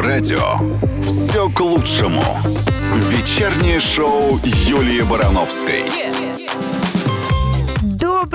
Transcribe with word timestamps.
радио 0.00 0.58
все 1.04 1.48
к 1.48 1.60
лучшему. 1.60 2.22
Вечернее 3.10 3.80
шоу 3.80 4.38
Юлии 4.44 5.02
Барановской. 5.02 5.84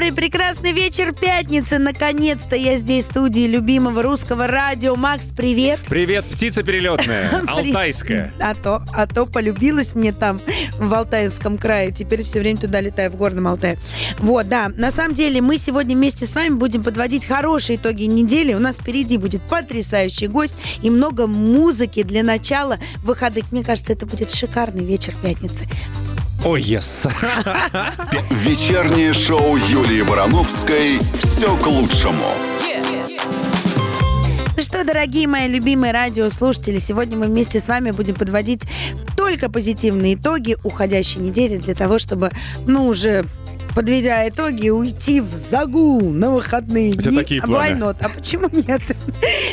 Добрый, 0.04 0.18
прекрасный 0.18 0.74
вечер 0.74 1.14
пятницы. 1.14 1.80
Наконец-то 1.80 2.58
я 2.58 2.76
здесь 2.76 3.06
в 3.06 3.12
студии 3.12 3.48
любимого 3.48 4.04
русского 4.04 4.48
радио. 4.48 4.98
Макс, 4.98 5.28
привет. 5.28 5.80
Привет, 5.88 6.26
птица 6.26 6.62
перелетная, 6.62 7.46
алтайская. 7.48 8.34
А 8.42 8.54
то, 8.54 8.84
а 8.92 9.08
то 9.08 9.26
полюбилась 9.26 9.96
мне 9.96 10.12
там 10.12 10.42
в 10.78 10.94
Алтайском 10.94 11.58
крае. 11.58 11.92
Теперь 11.92 12.24
все 12.24 12.39
время 12.39 12.60
туда 12.60 12.82
летаю, 12.82 13.12
в 13.12 13.16
Горном 13.16 13.47
Алтае. 13.47 13.78
Вот, 14.20 14.50
да. 14.50 14.68
На 14.75 14.92
самом 14.92 15.16
деле 15.16 15.39
мы 15.39 15.58
сегодня 15.58 15.96
вместе 15.96 16.25
с 16.25 16.36
вами 16.36 16.56
будем 16.56 16.83
подводить 16.83 17.25
хорошие 17.25 17.78
итоги 17.78 18.04
недели. 18.04 18.54
У 18.54 18.60
нас 18.60 18.80
впереди 18.80 19.16
будет 19.16 19.42
потрясающий 19.44 20.28
гость 20.28 20.56
и 20.82 20.89
много 20.89 21.28
музыки 21.28 22.04
для 22.04 22.24
начала 22.24 22.78
выходных. 22.97 23.54
Мне 23.54 23.64
кажется, 23.64 23.94
это 23.94 24.06
будет 24.06 24.33
шикарный 24.33 24.83
вечер 24.83 25.14
пятницы. 25.24 25.66
Ой, 26.46 26.61
yes. 26.61 27.10
Вечернее 28.29 29.14
шоу 29.14 29.56
Юлии 29.56 30.02
Барановской 30.02 31.00
все 31.14 31.56
к 31.56 31.66
лучшему. 31.66 32.25
Ну 34.58 34.61
что, 34.61 34.83
дорогие 34.83 35.25
мои 35.30 35.47
любимые 35.47 35.94
радиослушатели, 35.94 36.80
сегодня 36.80 37.17
мы 37.17 37.28
вместе 37.28 37.61
с 37.61 37.69
вами 37.69 37.92
будем 37.92 38.16
подводить 38.16 38.64
только 39.16 39.50
позитивные 39.50 40.16
итоги 40.16 40.58
уходящей 40.66 41.22
недели 41.22 41.56
для 41.56 41.75
того, 41.75 41.97
чтобы, 41.97 42.30
ну, 42.67 42.88
уже 42.88 43.25
подведя 43.75 44.27
итоги, 44.27 44.69
уйти 44.69 45.22
в 45.22 45.33
загул 45.33 46.11
на 46.11 46.31
выходные 46.31 46.93
У 46.93 46.95
дни. 46.95 47.17
такие 47.17 47.41
планы? 47.41 47.73
Why 47.73 47.80
not? 47.80 47.97
А 48.02 48.09
почему 48.09 48.49
нет? 48.52 48.81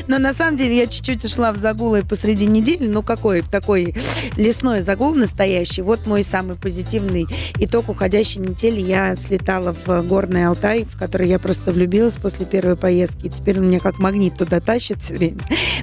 Но 0.07 0.19
на 0.19 0.33
самом 0.35 0.57
деле 0.57 0.77
я 0.77 0.87
чуть-чуть 0.87 1.25
ушла 1.25 1.53
в 1.53 1.57
загул 1.57 1.95
и 1.95 2.03
посреди 2.03 2.47
недели. 2.47 2.87
Ну, 2.87 3.03
какой 3.03 3.43
такой 3.43 3.95
лесной 4.37 4.81
загул 4.81 5.15
настоящий. 5.15 5.83
Вот 5.83 6.07
мой 6.07 6.23
самый 6.23 6.57
позитивный 6.57 7.27
итог 7.59 7.89
уходящей 7.89 8.41
недели. 8.41 8.81
Я 8.81 9.15
слетала 9.17 9.75
в 9.87 10.03
Горный 10.03 10.47
Алтай, 10.47 10.85
в 10.85 10.99
который 10.99 11.29
я 11.29 11.39
просто 11.39 11.73
влюбилась 11.73 12.17
после 12.17 12.47
первой 12.47 12.77
поездки. 12.77 13.27
И 13.27 13.31
теперь 13.31 13.59
он 13.59 13.69
меня 13.69 13.81
как 13.81 13.99
магнит 13.99 14.35
туда 14.35 14.61
тащит 14.61 15.03
все 15.03 15.15
время. 15.15 15.39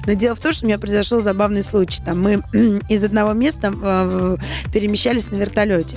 Но 0.06 0.12
дело 0.12 0.34
в 0.34 0.40
том, 0.40 0.52
что 0.52 0.64
у 0.64 0.68
меня 0.68 0.78
произошел 0.78 1.20
забавный 1.20 1.62
случай. 1.62 2.02
Там 2.04 2.20
мы 2.20 2.42
из 2.88 3.04
одного 3.04 3.32
места 3.32 3.72
э, 3.82 4.36
перемещались 4.72 5.30
на 5.30 5.36
вертолете. 5.36 5.96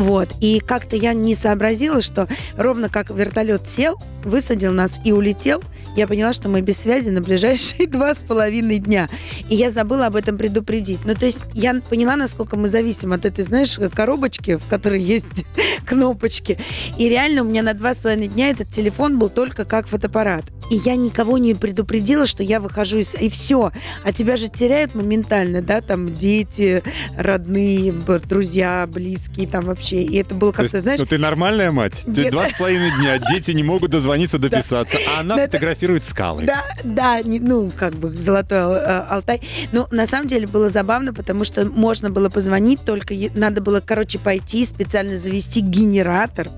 Вот. 0.00 0.30
И 0.40 0.60
как-то 0.60 0.96
я 0.96 1.12
не 1.12 1.34
сообразила, 1.34 2.00
что 2.00 2.26
ровно 2.56 2.88
как 2.88 3.10
вертолет 3.10 3.68
сел, 3.68 3.96
высадил 4.24 4.72
нас 4.72 4.98
и 5.04 5.12
улетел, 5.12 5.62
я 5.94 6.06
поняла, 6.06 6.32
что 6.32 6.48
мы 6.48 6.62
без 6.62 6.78
связи 6.78 7.10
на 7.10 7.20
ближайшие 7.20 7.86
два 7.88 8.14
с 8.14 8.18
половиной 8.18 8.78
дня. 8.78 9.10
И 9.50 9.56
я 9.56 9.70
забыла 9.70 10.06
об 10.06 10.16
этом 10.16 10.38
предупредить. 10.38 11.00
Ну, 11.04 11.14
то 11.14 11.26
есть 11.26 11.40
я 11.52 11.74
поняла, 11.82 12.16
насколько 12.16 12.56
мы 12.56 12.70
зависим 12.70 13.12
от 13.12 13.26
этой, 13.26 13.44
знаешь, 13.44 13.78
коробочки, 13.94 14.56
в 14.56 14.66
которой 14.68 15.02
есть 15.02 15.44
кнопочки. 15.86 16.58
И 16.96 17.08
реально 17.10 17.42
у 17.42 17.44
меня 17.44 17.62
на 17.62 17.74
два 17.74 17.92
с 17.92 17.98
половиной 17.98 18.28
дня 18.28 18.48
этот 18.48 18.70
телефон 18.70 19.18
был 19.18 19.28
только 19.28 19.66
как 19.66 19.86
фотоаппарат. 19.86 20.44
И 20.70 20.76
я 20.76 20.94
никого 20.94 21.36
не 21.36 21.54
предупредила, 21.54 22.26
что 22.26 22.44
я 22.44 22.60
выхожу 22.60 22.98
из... 22.98 23.16
И 23.16 23.28
все. 23.28 23.72
А 24.04 24.12
тебя 24.12 24.36
же 24.36 24.48
теряют 24.48 24.94
моментально, 24.94 25.62
да, 25.62 25.80
там 25.80 26.14
дети, 26.14 26.84
родные, 27.16 27.92
друзья, 27.92 28.88
близкие, 28.90 29.48
там 29.48 29.64
вообще. 29.64 29.89
И 29.96 30.16
это 30.16 30.34
было 30.34 30.52
То 30.52 30.62
как-то, 30.62 30.80
знаешь... 30.80 31.00
ну 31.00 31.06
ты 31.06 31.18
нормальная 31.18 31.70
мать? 31.70 32.02
Ты 32.04 32.30
два 32.30 32.48
с 32.48 32.52
половиной 32.52 32.90
дня, 32.98 33.18
дети 33.18 33.52
не 33.52 33.62
могут 33.62 33.90
дозвониться, 33.90 34.38
дописаться, 34.50 34.98
а 35.16 35.20
она 35.20 35.36
фотографирует 35.36 36.04
скалы. 36.04 36.44
Да, 36.44 36.64
да, 36.84 37.20
ну, 37.24 37.70
как 37.76 37.94
бы 37.94 38.12
золотой 38.14 38.58
э, 38.58 39.04
Алтай. 39.08 39.40
Ну, 39.72 39.86
на 39.90 40.06
самом 40.06 40.28
деле 40.28 40.46
было 40.46 40.70
забавно, 40.70 41.12
потому 41.12 41.44
что 41.44 41.64
можно 41.64 42.10
было 42.10 42.28
позвонить, 42.28 42.80
только 42.84 43.14
надо 43.34 43.60
было, 43.60 43.80
короче, 43.80 44.18
пойти, 44.18 44.64
специально 44.64 45.16
завести 45.16 45.60
генератор. 45.60 46.48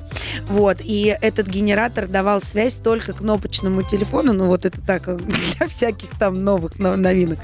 Вот, 0.49 0.79
и 0.83 1.17
этот 1.21 1.47
генератор 1.47 2.07
давал 2.07 2.41
связь 2.43 2.77
только 2.77 3.13
кнопочному 3.13 3.83
телефону, 3.83 4.33
ну, 4.33 4.47
вот 4.47 4.65
это 4.65 4.81
так, 4.81 5.09
э, 5.09 5.19
для 5.59 5.69
всяких 5.69 6.11
там 6.19 6.45
новых 6.45 6.79
но- 6.79 6.97
новинок. 6.97 7.39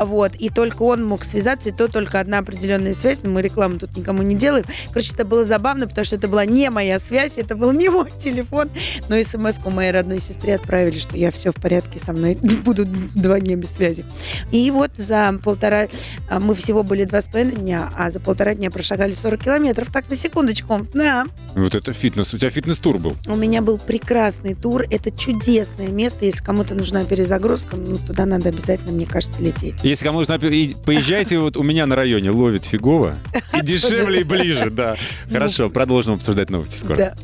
Вот, 0.00 0.34
и 0.36 0.50
только 0.50 0.82
он 0.82 1.04
мог 1.04 1.24
связаться, 1.24 1.68
и 1.68 1.72
то 1.72 1.88
только 1.88 2.20
одна 2.20 2.38
определенная 2.38 2.94
связь, 2.94 3.22
но 3.22 3.30
мы 3.30 3.42
рекламу 3.42 3.78
тут 3.78 3.96
никому 3.96 4.22
не 4.22 4.34
делаем. 4.34 4.64
Короче, 4.88 5.14
это 5.18 5.26
было 5.26 5.44
забавно, 5.44 5.88
потому 5.88 6.04
что 6.04 6.14
это 6.14 6.28
была 6.28 6.44
не 6.44 6.70
моя 6.70 7.00
связь, 7.00 7.38
это 7.38 7.56
был 7.56 7.72
не 7.72 7.88
мой 7.88 8.08
телефон, 8.18 8.70
но 9.08 9.20
смс 9.20 9.58
моей 9.66 9.90
родной 9.90 10.20
сестре 10.20 10.54
отправили, 10.54 11.00
что 11.00 11.16
я 11.16 11.32
все 11.32 11.50
в 11.50 11.56
порядке 11.56 11.98
со 11.98 12.12
мной, 12.12 12.36
буду 12.64 12.84
два 12.86 13.40
дня 13.40 13.56
без 13.56 13.72
связи. 13.72 14.04
И 14.52 14.70
вот 14.70 14.92
за 14.96 15.36
полтора, 15.42 15.88
а, 16.30 16.38
мы 16.38 16.54
всего 16.54 16.84
были 16.84 17.02
два 17.02 17.20
с 17.20 17.26
половиной 17.26 17.56
дня, 17.56 17.90
а 17.96 18.10
за 18.10 18.20
полтора 18.20 18.54
дня 18.54 18.70
прошагали 18.70 19.12
40 19.12 19.42
километров. 19.42 19.90
Так, 19.92 20.08
на 20.08 20.14
секундочку. 20.14 20.86
Да, 20.94 21.26
Вот 21.54 21.74
это 21.74 21.92
фитнес. 21.92 22.32
У 22.32 22.38
тебя 22.38 22.50
фитнес-тур 22.50 22.98
был. 22.98 23.16
у 23.26 23.34
меня 23.34 23.60
был 23.60 23.78
прекрасный 23.78 24.54
тур. 24.54 24.84
Это 24.88 25.10
чудесное 25.10 25.88
место. 25.88 26.24
Если 26.26 26.44
кому-то 26.44 26.76
нужна 26.76 27.04
перезагрузка, 27.04 27.76
ну, 27.76 27.96
туда 27.96 28.24
надо 28.24 28.50
обязательно, 28.50 28.92
мне 28.92 29.06
кажется, 29.06 29.42
лететь. 29.42 29.82
Если 29.82 30.04
кому 30.04 30.20
нужно, 30.20 30.38
поезжайте 30.38 31.38
вот 31.38 31.56
у 31.56 31.62
меня 31.64 31.86
на 31.86 31.96
районе, 31.96 32.30
ловит 32.30 32.64
фигово. 32.64 33.18
И 33.58 33.64
дешевле, 33.64 34.20
и 34.20 34.24
ближе, 34.24 34.70
да. 34.70 34.94
Хорошо, 35.30 35.70
продолжим 35.70 36.14
обсуждать 36.14 36.50
новости 36.50 36.78
скоро. 36.78 36.96
Да. 36.96 37.14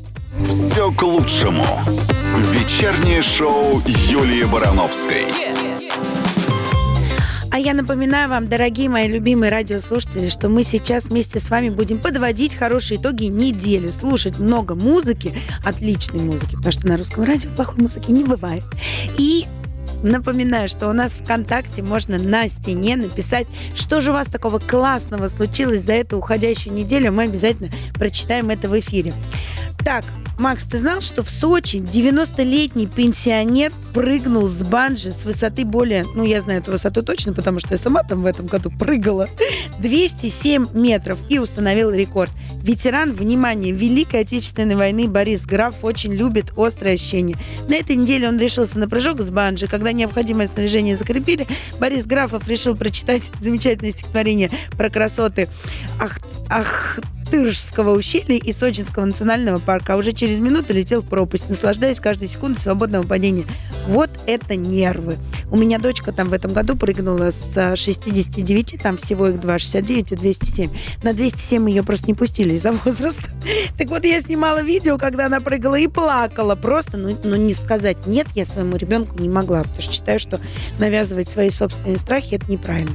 Все 0.48 0.92
к 0.92 1.02
лучшему. 1.02 1.64
Вечернее 2.52 3.22
шоу 3.22 3.80
Юлии 3.86 4.44
Барановской. 4.44 5.26
А 7.54 7.58
я 7.60 7.72
напоминаю 7.72 8.28
вам, 8.28 8.48
дорогие 8.48 8.88
мои 8.88 9.06
любимые 9.06 9.48
радиослушатели, 9.48 10.28
что 10.28 10.48
мы 10.48 10.64
сейчас 10.64 11.04
вместе 11.04 11.38
с 11.38 11.50
вами 11.50 11.68
будем 11.68 12.00
подводить 12.00 12.56
хорошие 12.56 13.00
итоги 13.00 13.26
недели, 13.26 13.90
слушать 13.90 14.40
много 14.40 14.74
музыки, 14.74 15.40
отличной 15.64 16.24
музыки, 16.24 16.56
потому 16.56 16.72
что 16.72 16.88
на 16.88 16.96
русском 16.96 17.22
радио 17.22 17.50
плохой 17.50 17.84
музыки 17.84 18.10
не 18.10 18.24
бывает. 18.24 18.64
И 19.18 19.46
Напоминаю, 20.04 20.68
что 20.68 20.90
у 20.90 20.92
нас 20.92 21.12
ВКонтакте 21.12 21.82
можно 21.82 22.18
на 22.18 22.46
стене 22.50 22.96
написать, 22.96 23.46
что 23.74 24.02
же 24.02 24.10
у 24.10 24.12
вас 24.12 24.26
такого 24.26 24.58
классного 24.58 25.28
случилось 25.28 25.80
за 25.82 25.94
эту 25.94 26.18
уходящую 26.18 26.74
неделю. 26.74 27.10
Мы 27.10 27.22
обязательно 27.22 27.70
прочитаем 27.94 28.50
это 28.50 28.68
в 28.68 28.78
эфире. 28.78 29.14
Так, 29.82 30.04
Макс, 30.38 30.64
ты 30.64 30.78
знал, 30.78 31.00
что 31.00 31.22
в 31.22 31.30
Сочи 31.30 31.76
90-летний 31.76 32.86
пенсионер 32.86 33.72
прыгнул 33.92 34.48
с 34.48 34.62
банджи 34.62 35.12
с 35.12 35.24
высоты 35.24 35.64
более, 35.64 36.04
ну, 36.14 36.24
я 36.24 36.40
знаю 36.40 36.60
эту 36.60 36.72
высоту 36.72 37.02
точно, 37.02 37.32
потому 37.32 37.60
что 37.60 37.68
я 37.72 37.78
сама 37.78 38.02
там 38.02 38.22
в 38.22 38.26
этом 38.26 38.46
году 38.46 38.70
прыгала, 38.70 39.28
207 39.78 40.68
метров 40.74 41.18
и 41.28 41.38
установил 41.38 41.90
рекорд. 41.90 42.32
Ветеран, 42.62 43.12
внимание, 43.12 43.72
Великой 43.72 44.20
Отечественной 44.20 44.74
войны 44.74 45.06
Борис 45.06 45.44
Граф 45.46 45.76
очень 45.82 46.12
любит 46.14 46.52
острое 46.56 46.94
ощущение. 46.94 47.36
На 47.68 47.74
этой 47.74 47.94
неделе 47.94 48.28
он 48.28 48.38
решился 48.38 48.78
на 48.78 48.88
прыжок 48.88 49.20
с 49.20 49.30
банджи. 49.30 49.66
Когда 49.66 49.92
необходимое 49.92 50.46
снаряжение 50.46 50.96
закрепили, 50.96 51.46
Борис 51.78 52.06
Графов 52.06 52.48
решил 52.48 52.74
прочитать 52.74 53.22
замечательное 53.40 53.92
стихотворение 53.92 54.50
про 54.76 54.90
красоты 54.90 55.48
Ах, 56.48 56.98
Ахтырского 57.24 57.96
ущелья 57.96 58.36
и 58.36 58.52
Сочинского 58.52 59.04
национального 59.04 59.58
парка, 59.58 59.94
а 59.94 59.96
уже 59.96 60.12
через 60.12 60.38
минуту 60.38 60.74
летел 60.74 61.00
в 61.00 61.08
пропасть, 61.08 61.48
наслаждаясь 61.48 61.98
каждой 61.98 62.28
секундой 62.28 62.60
свободного 62.60 63.06
падения. 63.06 63.46
Вот 63.88 64.10
это 64.26 64.56
нервы. 64.56 65.16
У 65.50 65.56
меня 65.56 65.78
дочка 65.78 66.12
там 66.12 66.28
в 66.28 66.32
этом 66.32 66.52
году 66.52 66.76
прыгнула 66.76 67.30
с 67.30 67.76
69, 67.76 68.78
там 68.82 68.98
всего 68.98 69.28
их 69.28 69.40
два, 69.40 69.58
69 69.58 70.12
и 70.12 70.16
207. 70.16 70.70
На 71.02 71.14
207 71.14 71.70
ее 71.70 71.82
просто 71.82 72.06
не 72.08 72.14
пустили 72.14 72.54
из-за 72.54 72.72
возраста. 72.72 73.22
Так 73.78 73.88
вот, 73.88 74.04
я 74.04 74.20
снимала 74.20 74.62
видео, 74.62 74.98
когда 74.98 75.26
она 75.26 75.40
прыгала 75.40 75.76
и 75.76 75.88
плакала. 75.88 76.54
Просто, 76.54 76.96
ну, 76.96 77.16
ну 77.24 77.36
не 77.36 77.54
сказать 77.54 78.06
нет, 78.06 78.26
я 78.34 78.44
своему 78.44 78.76
ребенку 78.76 79.18
не 79.18 79.28
могла, 79.28 79.62
потому 79.62 79.82
что 79.82 79.92
считаю, 79.92 80.20
что 80.20 80.40
навязывать 80.78 81.28
свои 81.28 81.50
собственные 81.50 81.98
страхи 81.98 82.34
это 82.34 82.50
неправильно. 82.50 82.94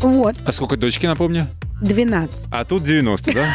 Вот, 0.00 0.36
А 0.44 0.52
сколько 0.52 0.76
дочки, 0.76 1.06
напомню? 1.06 1.48
12. 1.80 2.46
А 2.50 2.64
тут 2.64 2.84
90, 2.84 3.32
да? 3.32 3.54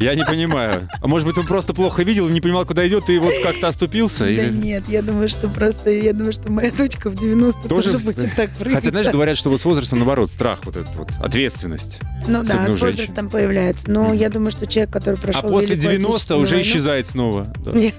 Я 0.00 0.14
не 0.14 0.24
понимаю. 0.24 0.88
А 1.02 1.06
может 1.06 1.28
быть, 1.28 1.36
он 1.36 1.46
просто 1.46 1.74
плохо 1.74 2.02
видел 2.02 2.26
и 2.26 2.32
не 2.32 2.40
понимал, 2.40 2.64
куда 2.64 2.88
идет, 2.88 3.10
и 3.10 3.18
вот 3.18 3.34
как-то 3.42 3.68
оступился? 3.68 4.24
Да 4.24 4.30
или... 4.30 4.48
нет, 4.48 4.84
я 4.88 5.02
думаю, 5.02 5.28
что 5.28 5.46
просто, 5.46 5.90
я 5.90 6.14
думаю, 6.14 6.32
что 6.32 6.50
моя 6.50 6.70
дочка 6.70 7.10
в 7.10 7.16
90 7.16 7.68
тоже, 7.68 7.92
Тоже 7.92 8.04
будет 8.06 8.34
так 8.34 8.50
прыгать. 8.56 8.76
Хотя, 8.76 8.90
знаешь, 8.90 9.08
говорят, 9.08 9.36
что 9.36 9.50
вот 9.50 9.60
с 9.60 9.64
возрастом, 9.66 9.98
наоборот, 9.98 10.30
страх, 10.30 10.60
вот 10.64 10.76
этот 10.76 10.96
вот, 10.96 11.10
ответственность. 11.20 11.98
Ну 12.26 12.42
да, 12.42 12.66
с 12.66 12.70
женщин. 12.70 12.86
возрастом 12.86 13.28
появляется. 13.28 13.90
Но 13.90 14.14
я 14.14 14.30
думаю, 14.30 14.52
что 14.52 14.66
человек, 14.66 14.90
который 14.90 15.16
прошел 15.16 15.42
А 15.44 15.48
после 15.48 15.76
Великую 15.76 15.98
90 15.98 16.14
Отечественную 16.14 16.42
уже 16.42 16.54
войну- 16.56 16.68
исчезает 16.68 17.06
снова. 17.06 17.46
Да, 17.64 17.72
Нет. 17.72 17.94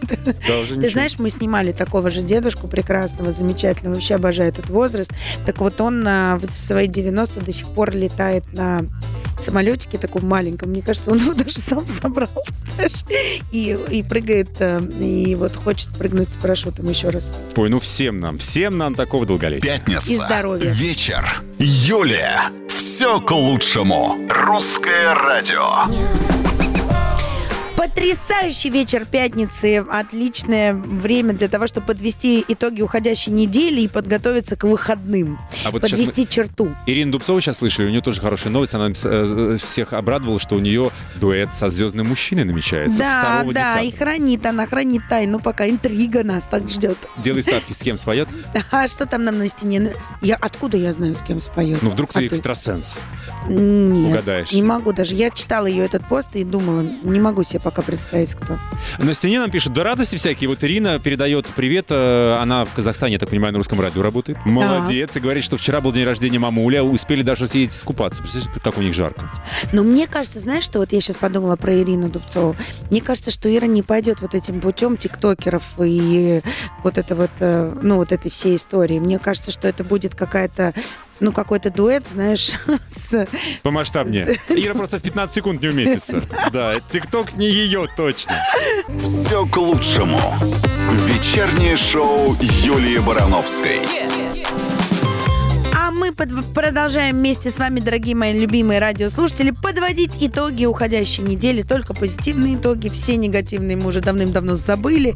Да, 0.47 0.59
уже 0.59 0.69
Ты 0.69 0.75
ничего. 0.77 0.91
знаешь, 0.93 1.19
мы 1.19 1.29
снимали 1.29 1.71
такого 1.71 2.09
же 2.09 2.23
дедушку 2.23 2.67
прекрасного, 2.67 3.31
замечательного, 3.31 3.93
вообще 3.93 4.15
обожаю 4.15 4.49
этот 4.49 4.69
возраст. 4.71 5.11
Так 5.45 5.59
вот 5.59 5.79
он 5.79 6.03
а, 6.07 6.39
в 6.39 6.49
свои 6.49 6.88
90 6.88 7.41
до 7.41 7.51
сих 7.51 7.67
пор 7.67 7.95
летает 7.95 8.51
на 8.53 8.85
самолетике 9.41 9.97
таком 9.97 10.27
маленьком. 10.27 10.69
Мне 10.69 10.81
кажется, 10.81 11.11
он 11.11 11.17
его 11.19 11.33
даже 11.33 11.57
сам 11.57 11.88
собрал, 11.88 12.29
знаешь, 12.75 13.03
и, 13.51 13.77
и 13.91 14.03
прыгает, 14.03 14.49
э, 14.59 14.81
и 14.99 15.35
вот 15.35 15.55
хочет 15.55 15.89
прыгнуть 15.97 16.31
с 16.31 16.35
парашютом 16.35 16.89
еще 16.89 17.09
раз. 17.09 17.31
Ой, 17.55 17.69
ну 17.69 17.79
всем 17.79 18.19
нам, 18.19 18.38
всем 18.38 18.77
нам 18.77 18.95
такого 18.95 19.25
долголетия. 19.25 19.77
Пятница. 19.77 20.11
И 20.11 20.15
здоровья. 20.15 20.71
Вечер. 20.71 21.43
Юлия. 21.59 22.51
Все 22.69 23.19
к 23.19 23.31
лучшему. 23.31 24.17
Русское 24.29 25.13
радио. 25.13 26.40
Потрясающий 27.81 28.69
вечер 28.69 29.07
пятницы. 29.10 29.78
Отличное 29.89 30.75
время 30.75 31.33
для 31.33 31.48
того, 31.48 31.66
чтобы 31.66 31.88
подвести 31.88 32.45
итоги 32.48 32.83
уходящей 32.83 33.31
недели 33.31 33.81
и 33.81 33.88
подготовиться 33.88 34.56
к 34.56 34.66
выходным. 34.66 35.39
А 35.66 35.72
вот 35.72 35.81
Подвести 35.81 36.28
черту. 36.30 36.69
Ирину 36.86 37.13
Дубцову 37.13 37.42
сейчас 37.42 37.57
слышали, 37.57 37.88
у 37.88 37.89
нее 37.89 38.01
тоже 38.01 38.22
хорошая 38.22 38.54
новость. 38.54 38.75
Она 38.75 38.92
э, 38.92 39.57
всех 39.60 39.94
обрадовала, 39.94 40.39
что 40.39 40.57
у 40.57 40.60
нее 40.60 40.92
дуэт 41.16 41.56
со 41.56 41.72
звездным 41.72 42.10
мужчиной 42.10 42.44
намечается. 42.44 43.00
Да, 43.00 43.42
2 43.45 43.54
да, 43.54 43.81
10. 43.81 43.92
и 43.92 43.98
хранит 43.98 44.45
она, 44.45 44.68
хранит 44.68 45.01
тайну, 45.10 45.39
пока 45.39 45.68
интрига 45.68 46.24
нас 46.24 46.44
так 46.44 46.69
ждет. 46.69 47.00
Делай 47.18 47.42
ставки, 47.42 47.74
с 47.74 47.80
кем 47.80 47.98
споет. 47.98 48.30
А 48.69 48.88
что 48.88 49.07
там 49.07 49.24
нам 49.24 49.39
на 49.39 49.48
стене? 49.48 49.92
Я 50.22 50.36
откуда 50.36 50.77
я 50.77 50.94
знаю, 50.94 51.16
с 51.16 51.24
кем 51.24 51.42
споет? 51.42 51.81
Ну, 51.81 51.89
вдруг 51.89 52.12
А 52.13 52.19
ты 52.19 52.27
экстрасенс. 52.27 53.00
Нет, 53.48 54.12
Угадаешь. 54.12 54.51
не 54.51 54.62
могу 54.62 54.94
даже. 54.94 55.16
Я 55.16 55.31
читала 55.31 55.66
ее 55.66 55.84
этот 55.86 56.07
пост 56.07 56.36
и 56.36 56.44
думала, 56.44 56.86
не 57.04 57.19
могу 57.19 57.44
себе 57.44 57.60
пока 57.71 57.81
представить, 57.83 58.35
кто. 58.35 58.57
На 58.97 59.13
стене 59.13 59.39
нам 59.39 59.50
пишут, 59.50 59.73
да 59.73 59.83
радости 59.83 60.18
всякие. 60.18 60.50
Вот 60.50 60.63
Ирина 60.63 61.00
передает 61.00 61.47
привет. 61.47 61.88
э, 61.89 62.38
Она 62.39 62.65
в 62.65 62.73
Казахстане, 62.73 63.13
я 63.13 63.19
так 63.19 63.29
понимаю, 63.29 63.53
на 63.53 63.57
русском 63.59 63.79
радио 63.79 64.01
работает. 64.01 64.38
Молодец. 64.45 65.15
И 65.15 65.19
говорит, 65.19 65.44
что 65.44 65.57
вчера 65.57 65.79
был 65.81 65.91
день 65.91 66.06
рождения 66.06 66.39
мамуля. 66.39 66.83
Успели 66.83 67.21
даже 67.21 67.47
съездить 67.47 67.77
искупаться. 67.77 68.21
Представляешь, 68.21 68.62
как 68.63 68.77
у 68.77 68.81
них 68.81 68.94
жарко. 68.94 69.31
Но 69.71 69.83
мне 69.83 70.07
кажется, 70.07 70.39
знаешь, 70.39 70.63
что 70.63 70.79
вот 70.79 70.91
я 70.91 71.00
сейчас 71.01 71.15
подумала 71.15 71.56
про 71.56 71.73
Ирину 71.75 72.09
Дубцову. 72.09 72.56
Мне 72.89 73.01
кажется, 73.01 73.31
что 73.31 73.53
Ира 73.53 73.68
не 73.68 73.83
пойдет 73.83 74.21
вот 74.21 74.35
этим 74.35 74.59
путем 74.59 74.97
тиктокеров 74.97 75.63
и 75.79 76.41
вот 76.83 76.97
это 76.97 77.15
вот, 77.15 77.31
э, 77.39 77.74
ну, 77.81 77.95
вот 77.95 78.12
этой 78.12 78.29
всей 78.29 78.56
истории. 78.57 79.00
Мне 79.00 79.17
кажется, 79.19 79.51
что 79.51 79.67
это 79.67 79.83
будет 79.83 80.13
какая-то 80.15 80.74
ну, 81.21 81.31
какой-то 81.31 81.69
дуэт, 81.69 82.07
знаешь, 82.07 82.51
с... 82.89 83.27
Помасштабнее. 83.62 84.39
Ира 84.50 84.73
просто 84.73 85.00
в 85.00 85.03
15 85.03 85.33
секунд 85.33 85.62
не 85.62 85.69
уместится. 85.69 86.23
Да, 86.51 86.79
ТикТок 86.79 87.35
не 87.35 87.45
ее 87.45 87.88
точно. 87.95 88.35
Все 89.01 89.45
к 89.45 89.56
лучшему. 89.56 90.19
Вечернее 91.06 91.77
шоу 91.77 92.35
Юлии 92.41 92.97
Барановской. 92.97 93.81
А 93.85 94.31
мы 96.01 96.12
под- 96.12 96.51
продолжаем 96.56 97.15
вместе 97.15 97.51
с 97.51 97.59
вами, 97.59 97.80
дорогие 97.80 98.15
мои 98.15 98.33
любимые 98.33 98.80
радиослушатели, 98.80 99.51
подводить 99.51 100.18
итоги 100.19 100.65
уходящей 100.65 101.21
недели. 101.21 101.62
Только 101.62 101.94
позитивные 101.94 102.56
итоги, 102.56 102.89
все 102.89 103.18
негативные 103.18 103.77
мы 103.77 103.86
уже 103.89 104.01
давным-давно 104.01 104.56
забыли. 104.56 105.13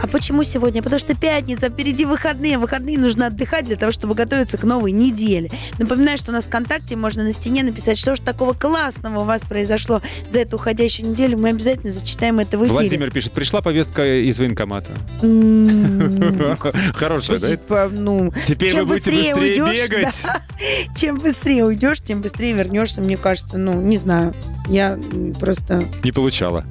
А 0.00 0.06
почему 0.06 0.42
сегодня? 0.42 0.82
Потому 0.82 0.98
что 0.98 1.14
пятница, 1.14 1.68
впереди 1.68 2.06
выходные. 2.06 2.56
Выходные 2.56 2.98
нужно 2.98 3.26
отдыхать 3.26 3.66
для 3.66 3.76
того, 3.76 3.92
чтобы 3.92 4.14
готовиться 4.14 4.56
к 4.56 4.64
новой 4.64 4.92
неделе. 4.92 5.50
Напоминаю, 5.78 6.16
что 6.16 6.30
у 6.30 6.34
нас 6.34 6.46
ВКонтакте 6.46 6.96
можно 6.96 7.24
на 7.24 7.32
стене 7.32 7.62
написать, 7.62 7.98
что 7.98 8.16
же 8.16 8.22
такого 8.22 8.54
классного 8.54 9.20
у 9.20 9.24
вас 9.24 9.42
произошло 9.42 10.00
за 10.30 10.40
эту 10.40 10.56
уходящую 10.56 11.10
неделю. 11.10 11.36
Мы 11.36 11.50
обязательно 11.50 11.92
зачитаем 11.92 12.38
это 12.38 12.56
в 12.56 12.62
эфире. 12.62 12.72
Владимир 12.72 13.10
пишет, 13.10 13.32
пришла 13.32 13.60
повестка 13.60 14.02
из 14.22 14.38
военкомата. 14.38 14.92
Хорошая, 16.94 17.38
да? 17.38 17.88
ну, 17.92 18.32
Теперь 18.46 18.74
вы 18.76 18.86
будете 18.86 19.10
быстрее 19.10 19.34
бегать. 19.34 20.21
чем 20.96 21.16
быстрее 21.16 21.64
уйдешь, 21.64 22.00
тем 22.00 22.22
быстрее 22.22 22.52
вернешься, 22.52 23.00
мне 23.00 23.16
кажется. 23.16 23.58
Ну, 23.58 23.80
не 23.80 23.98
знаю. 23.98 24.34
Я 24.68 24.98
просто 25.40 25.84
Не 26.02 26.12
получала. 26.12 26.64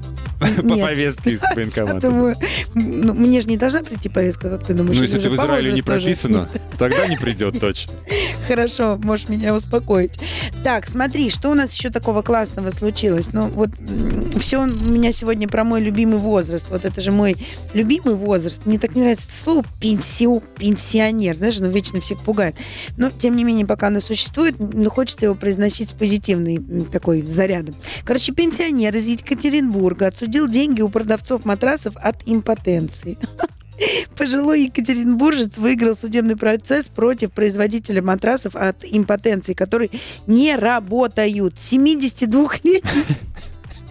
По 0.56 0.76
повестке 0.76 1.32
из 1.32 1.40
военкомата. 1.42 2.10
ну, 2.74 3.14
мне 3.14 3.40
же 3.40 3.46
не 3.46 3.56
должна 3.56 3.82
прийти 3.82 4.08
повестка, 4.08 4.50
как 4.50 4.66
ты 4.66 4.74
думаешь? 4.74 4.96
Ну, 4.96 5.02
если 5.02 5.20
ты 5.20 5.30
в 5.30 5.34
Израиле 5.34 5.72
не 5.72 5.82
прописано, 5.82 6.48
тогда 6.78 7.06
не 7.06 7.16
придет 7.16 7.60
точно. 7.60 7.92
Хорошо, 8.46 8.98
можешь 9.02 9.28
меня 9.28 9.54
успокоить. 9.54 10.18
Так, 10.62 10.86
смотри, 10.86 11.30
что 11.30 11.50
у 11.50 11.54
нас 11.54 11.72
еще 11.72 11.90
такого 11.90 12.22
классного 12.22 12.70
случилось? 12.70 13.28
Ну, 13.32 13.48
вот 13.48 13.70
все 14.40 14.62
у 14.62 14.66
меня 14.66 15.12
сегодня 15.12 15.48
про 15.48 15.64
мой 15.64 15.80
любимый 15.80 16.18
возраст. 16.18 16.66
Вот 16.70 16.84
это 16.84 17.00
же 17.00 17.12
мой 17.12 17.36
любимый 17.72 18.14
возраст. 18.14 18.62
Мне 18.64 18.78
так 18.78 18.94
не 18.94 19.02
нравится 19.02 19.26
это 19.28 19.36
слово 19.42 19.64
пенсио, 19.80 20.40
пенсионер. 20.58 21.36
Знаешь, 21.36 21.58
оно 21.58 21.68
вечно 21.68 22.00
всех 22.00 22.18
пугает. 22.20 22.56
Но, 22.96 23.10
тем 23.10 23.36
не 23.36 23.44
менее, 23.44 23.66
пока 23.66 23.88
оно 23.88 24.00
существует, 24.00 24.56
ну, 24.58 24.90
хочется 24.90 25.26
его 25.26 25.34
произносить 25.34 25.90
с 25.90 25.92
позитивной 25.92 26.60
такой 26.90 27.22
зарядом. 27.22 27.74
Короче, 28.04 28.32
пенсионер 28.32 28.94
из 28.96 29.06
Екатеринбурга 29.06 30.08
отсудил 30.08 30.31
деньги 30.32 30.80
у 30.82 30.88
продавцов 30.88 31.44
матрасов 31.44 31.94
от 31.96 32.16
импотенции. 32.26 33.18
Пожилой 34.16 34.64
екатеринбуржец 34.64 35.58
выиграл 35.58 35.94
судебный 35.94 36.36
процесс 36.36 36.88
против 36.88 37.32
производителя 37.32 38.02
матрасов 38.02 38.54
от 38.54 38.76
импотенции, 38.82 39.54
которые 39.54 39.90
не 40.26 40.54
работают. 40.56 41.54
72-летний 41.54 42.82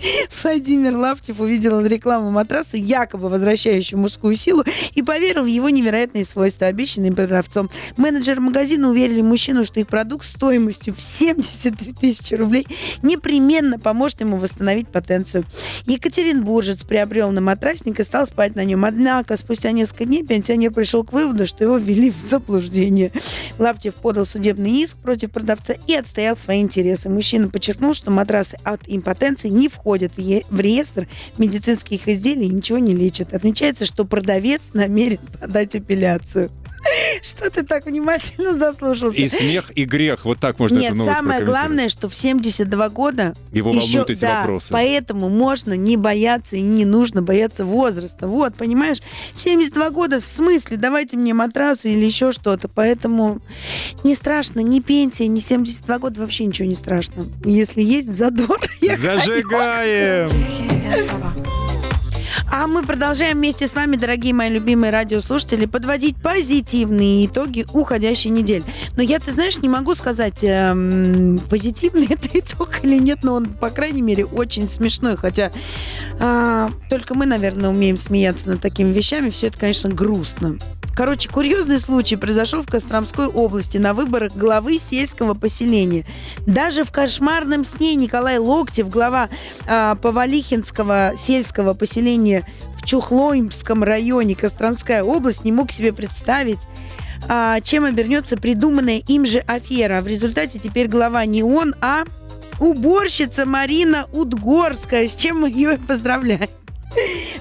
Владимир 0.44 0.95
Лаптев 0.98 1.39
увидел 1.39 1.81
рекламу 1.86 2.31
матраса, 2.31 2.77
якобы 2.77 3.30
возвращающую 3.30 4.00
мужскую 4.00 4.36
силу, 4.36 4.63
и 4.94 5.01
поверил 5.01 5.44
в 5.44 5.48
его 5.48 5.69
невероятные 5.69 6.25
свойства, 6.25 6.68
обещанные 6.68 7.12
продавцом. 7.12 7.69
Менеджер 7.98 8.39
магазина 8.39 8.89
уверили 8.89 9.21
мужчину, 9.21 9.65
что 9.65 9.80
их 9.80 9.88
продукт 9.88 10.25
стоимостью 10.25 10.94
в 10.94 11.01
73 11.01 11.94
тысячи 11.94 12.33
рублей 12.33 12.68
непременно 13.01 13.80
поможет 13.80 14.21
ему 14.21 14.38
восстановить 14.38 14.88
потенцию. 14.88 15.45
Екатеринбуржец 15.86 16.83
приобрел 16.83 17.31
на 17.31 17.42
матрасник 17.42 18.00
и 18.00 18.04
стал 18.04 18.25
спать 18.25 18.56
на 18.56 18.63
нем. 18.63 18.86
Однако 18.86 19.38
спустя 19.38 19.71
несколько 19.71 20.06
дней 20.06 20.25
пенсионер 20.25 20.71
пришел 20.71 21.04
к 21.04 21.13
выводу, 21.13 21.47
что 21.47 21.63
его 21.63 21.77
ввели 21.77 22.09
в 22.12 22.19
заблуждение. 22.19 23.12
Лаптев 23.59 23.95
подал 23.95 24.25
судебный 24.25 24.71
иск 24.71 24.97
против 24.97 25.31
продавца 25.31 25.75
и 25.88 25.94
отстоял 25.94 26.36
свои 26.36 26.62
интересы. 26.62 27.09
Мужчина 27.09 27.50
подчеркнул, 27.50 27.94
что 27.94 28.12
матрасы 28.12 28.57
от 28.63 28.81
импотенции 28.88 29.50
не 29.50 29.69
входят 29.69 29.90
в, 30.15 30.19
е- 30.19 30.43
в 30.49 30.59
реестр 30.59 31.07
медицинских 31.38 32.07
изделий 32.07 32.47
и 32.47 32.53
ничего 32.53 32.77
не 32.77 32.93
лечат. 32.93 33.33
Отмечается, 33.33 33.85
что 33.85 34.05
продавец 34.05 34.71
намерен 34.73 35.19
подать 35.39 35.75
апелляцию. 35.75 36.49
Что 37.22 37.50
ты 37.50 37.63
так 37.63 37.86
внимательно 37.86 38.54
заслушался? 38.54 39.18
И 39.18 39.30
смех, 39.30 39.72
и 39.75 39.86
грех. 39.86 40.25
Вот 40.25 40.39
так 40.39 40.60
можно 40.60 40.78
Нет, 40.78 40.89
эту 40.92 40.98
новость 40.98 41.18
самое 41.18 41.44
главное, 41.45 41.89
что 41.89 42.10
в 42.10 42.16
72 42.16 42.89
года 42.89 43.36
Его 43.51 43.69
еще- 43.72 43.80
волнуют 43.81 44.10
эти 44.10 44.22
да, 44.22 44.39
вопросы. 44.39 44.69
Поэтому 44.72 45.30
можно 45.30 45.74
не 45.74 45.98
бояться 45.98 46.56
и 46.56 46.62
не 46.62 46.86
нужно 46.86 47.21
бояться 47.21 47.66
возраста. 47.66 48.28
Вот, 48.28 48.56
понимаешь? 48.56 48.97
72 49.35 49.90
года, 49.92 50.19
в 50.19 50.26
смысле, 50.26 50.78
давайте 50.78 51.18
мне 51.18 51.33
матрасы 51.33 51.90
или 51.90 52.06
еще 52.06 52.31
что-то. 52.31 52.68
Поэтому 52.68 53.42
не 54.04 54.16
страшно, 54.16 54.61
ни 54.61 54.80
пенсия, 54.80 55.28
ни 55.28 55.40
72 55.40 56.00
года, 56.00 56.21
вообще 56.21 56.45
ничего 56.45 56.68
не 56.68 56.76
страшно. 56.76 57.26
Если 57.45 57.81
есть 57.81 58.14
задор, 58.14 58.59
я 58.81 58.97
Зажигаем! 58.97 60.30
А 62.52 62.68
мы 62.68 62.83
продолжаем 62.83 63.38
вместе 63.38 63.68
с 63.68 63.73
вами, 63.73 63.95
дорогие 63.95 64.33
мои 64.33 64.50
любимые 64.50 64.92
радиослушатели, 64.92 65.66
подводить 65.66 66.16
позитивные 66.21 67.26
итоги 67.26 67.66
уходящей 67.73 68.30
недели. 68.30 68.64
Но 68.95 69.04
я, 69.04 69.19
ты 69.19 69.31
знаешь, 69.31 69.57
не 69.57 69.69
могу 69.69 69.95
сказать, 69.95 70.44
эм, 70.44 71.40
позитивный 71.50 72.07
это 72.09 72.28
итог 72.33 72.83
или 72.83 72.97
нет, 72.97 73.19
но 73.23 73.33
он, 73.33 73.54
по 73.54 73.69
крайней 73.69 74.02
мере, 74.02 74.26
очень 74.26 74.69
смешной. 74.69 75.18
Хотя 75.18 75.52
а, 76.19 76.69
только 76.90 77.16
мы, 77.16 77.26
наверное, 77.26 77.69
умеем 77.69 77.97
смеяться 77.97 78.50
над 78.50 78.61
такими 78.61 78.92
вещами. 78.92 79.30
Все 79.30 79.47
это, 79.47 79.57
конечно, 79.57 79.90
грустно. 79.90 80.57
Короче, 80.95 81.30
курьезный 81.30 81.80
случай 81.80 82.16
произошел 82.16 82.64
в 82.64 82.68
Костромской 82.68 83.28
области 83.28 83.78
на 83.78 83.94
выборах 83.94 84.33
главы 84.36 84.78
сельского 84.78 85.33
поселения. 85.33 86.06
Даже 86.45 86.83
в 86.83 86.92
кошмарном 86.92 87.64
сне 87.64 87.95
Николай 87.95 88.38
Локтев, 88.38 88.90
глава 88.90 89.30
а, 89.68 89.95
Повалихинского 89.95 91.14
сельского 91.16 91.74
поселения 91.74 92.45
в 92.78 92.86
Чухлоимском 92.86 93.83
районе 93.83 94.36
Костромская 94.36 95.04
область, 95.04 95.45
не 95.45 95.52
мог 95.52 95.71
себе 95.71 95.94
представить, 95.94 96.68
а, 97.30 97.62
чем 97.62 97.86
обернется 97.86 98.36
придуманная 98.38 99.02
им 99.07 99.26
же 99.26 99.40
афера. 99.40 100.02
В 100.02 100.07
результате 100.07 100.60
теперь 100.60 100.88
глава 100.88 101.26
не 101.26 101.42
он, 101.42 101.74
а 101.81 102.04
уборщица 102.60 103.45
Марина 103.45 104.07
Удгорская, 104.12 105.07
с 105.07 105.16
чем 105.16 105.42
мы 105.42 105.50
ее 105.50 105.80
поздравляем. 105.88 106.50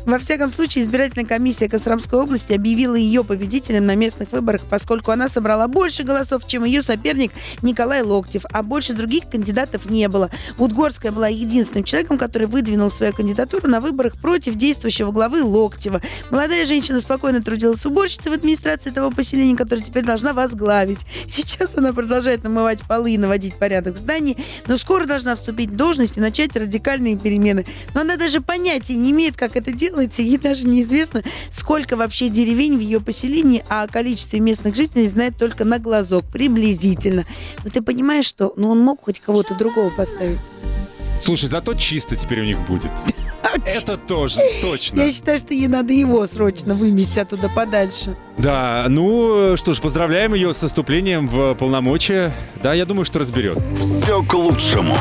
Во 0.06 0.18
всяком 0.18 0.52
случае, 0.52 0.84
избирательная 0.84 1.26
комиссия 1.26 1.68
Костромской 1.68 2.18
области 2.18 2.52
объявила 2.52 2.94
ее 2.94 3.24
победителем 3.24 3.86
на 3.86 3.94
местных 3.94 4.32
выборах, 4.32 4.62
поскольку 4.68 5.10
она 5.10 5.28
собрала 5.28 5.68
больше 5.68 6.02
голосов, 6.02 6.46
чем 6.46 6.64
ее 6.64 6.82
соперник 6.82 7.32
Николай 7.62 8.02
Локтев, 8.02 8.44
а 8.50 8.62
больше 8.62 8.94
других 8.94 9.28
кандидатов 9.28 9.90
не 9.90 10.08
было. 10.08 10.30
Удгорская 10.58 11.12
была 11.12 11.28
единственным 11.28 11.84
человеком, 11.84 12.18
который 12.18 12.46
выдвинул 12.46 12.90
свою 12.90 13.12
кандидатуру 13.12 13.68
на 13.68 13.80
выборах 13.80 14.16
против 14.20 14.54
действующего 14.54 15.10
главы 15.10 15.42
Локтева. 15.42 16.00
Молодая 16.30 16.66
женщина 16.66 17.00
спокойно 17.00 17.42
трудилась 17.42 17.84
уборщицей 17.84 18.30
в 18.30 18.34
администрации 18.34 18.90
того 18.90 19.10
поселения, 19.10 19.56
которое 19.56 19.82
теперь 19.82 20.04
должна 20.04 20.32
возглавить. 20.32 21.00
Сейчас 21.26 21.76
она 21.76 21.92
продолжает 21.92 22.42
намывать 22.42 22.82
полы 22.82 23.12
и 23.12 23.18
наводить 23.18 23.54
порядок 23.54 23.94
в 23.94 23.98
здании, 23.98 24.36
но 24.66 24.78
скоро 24.78 25.04
должна 25.04 25.36
вступить 25.36 25.70
в 25.70 25.76
должность 25.76 26.16
и 26.16 26.20
начать 26.20 26.56
радикальные 26.56 27.18
перемены. 27.18 27.66
Но 27.94 28.00
она 28.02 28.16
даже 28.16 28.40
понятия 28.40 28.96
не 28.96 29.10
имеет, 29.10 29.36
как 29.40 29.56
это 29.56 29.72
делается, 29.72 30.20
ей 30.20 30.36
даже 30.36 30.68
неизвестно, 30.68 31.22
сколько 31.50 31.96
вообще 31.96 32.28
деревень 32.28 32.76
в 32.76 32.80
ее 32.80 33.00
поселении, 33.00 33.64
а 33.70 33.84
о 33.84 33.88
количестве 33.88 34.38
местных 34.38 34.76
жителей 34.76 35.08
знает 35.08 35.36
только 35.38 35.64
на 35.64 35.78
глазок, 35.78 36.26
приблизительно. 36.30 37.24
Но 37.64 37.70
ты 37.70 37.80
понимаешь, 37.80 38.26
что 38.26 38.52
ну, 38.56 38.70
он 38.70 38.80
мог 38.80 39.00
хоть 39.02 39.18
кого-то 39.18 39.54
другого 39.54 39.88
поставить? 39.88 40.38
Слушай, 41.22 41.48
зато 41.48 41.74
чисто 41.74 42.16
теперь 42.16 42.40
у 42.40 42.44
них 42.44 42.60
будет. 42.66 42.90
Это 43.66 43.96
тоже 43.96 44.40
точно. 44.60 45.00
Я 45.00 45.12
считаю, 45.12 45.38
что 45.38 45.54
ей 45.54 45.68
надо 45.68 45.92
его 45.92 46.26
срочно 46.26 46.74
вымести 46.74 47.18
оттуда 47.18 47.48
подальше. 47.48 48.16
Да, 48.36 48.86
ну 48.88 49.56
что 49.56 49.72
ж, 49.72 49.80
поздравляем 49.80 50.34
ее 50.34 50.52
с 50.52 50.62
наступлением 50.62 51.28
в 51.28 51.54
полномочия. 51.54 52.32
Да, 52.62 52.74
я 52.74 52.84
думаю, 52.84 53.04
что 53.06 53.18
разберет. 53.18 53.58
Все 53.78 54.22
к 54.22 54.34
лучшему. 54.34 54.96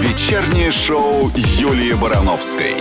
Вечернее 0.00 0.70
шоу 0.70 1.30
Юлии 1.58 1.94
Барановской. 1.94 2.76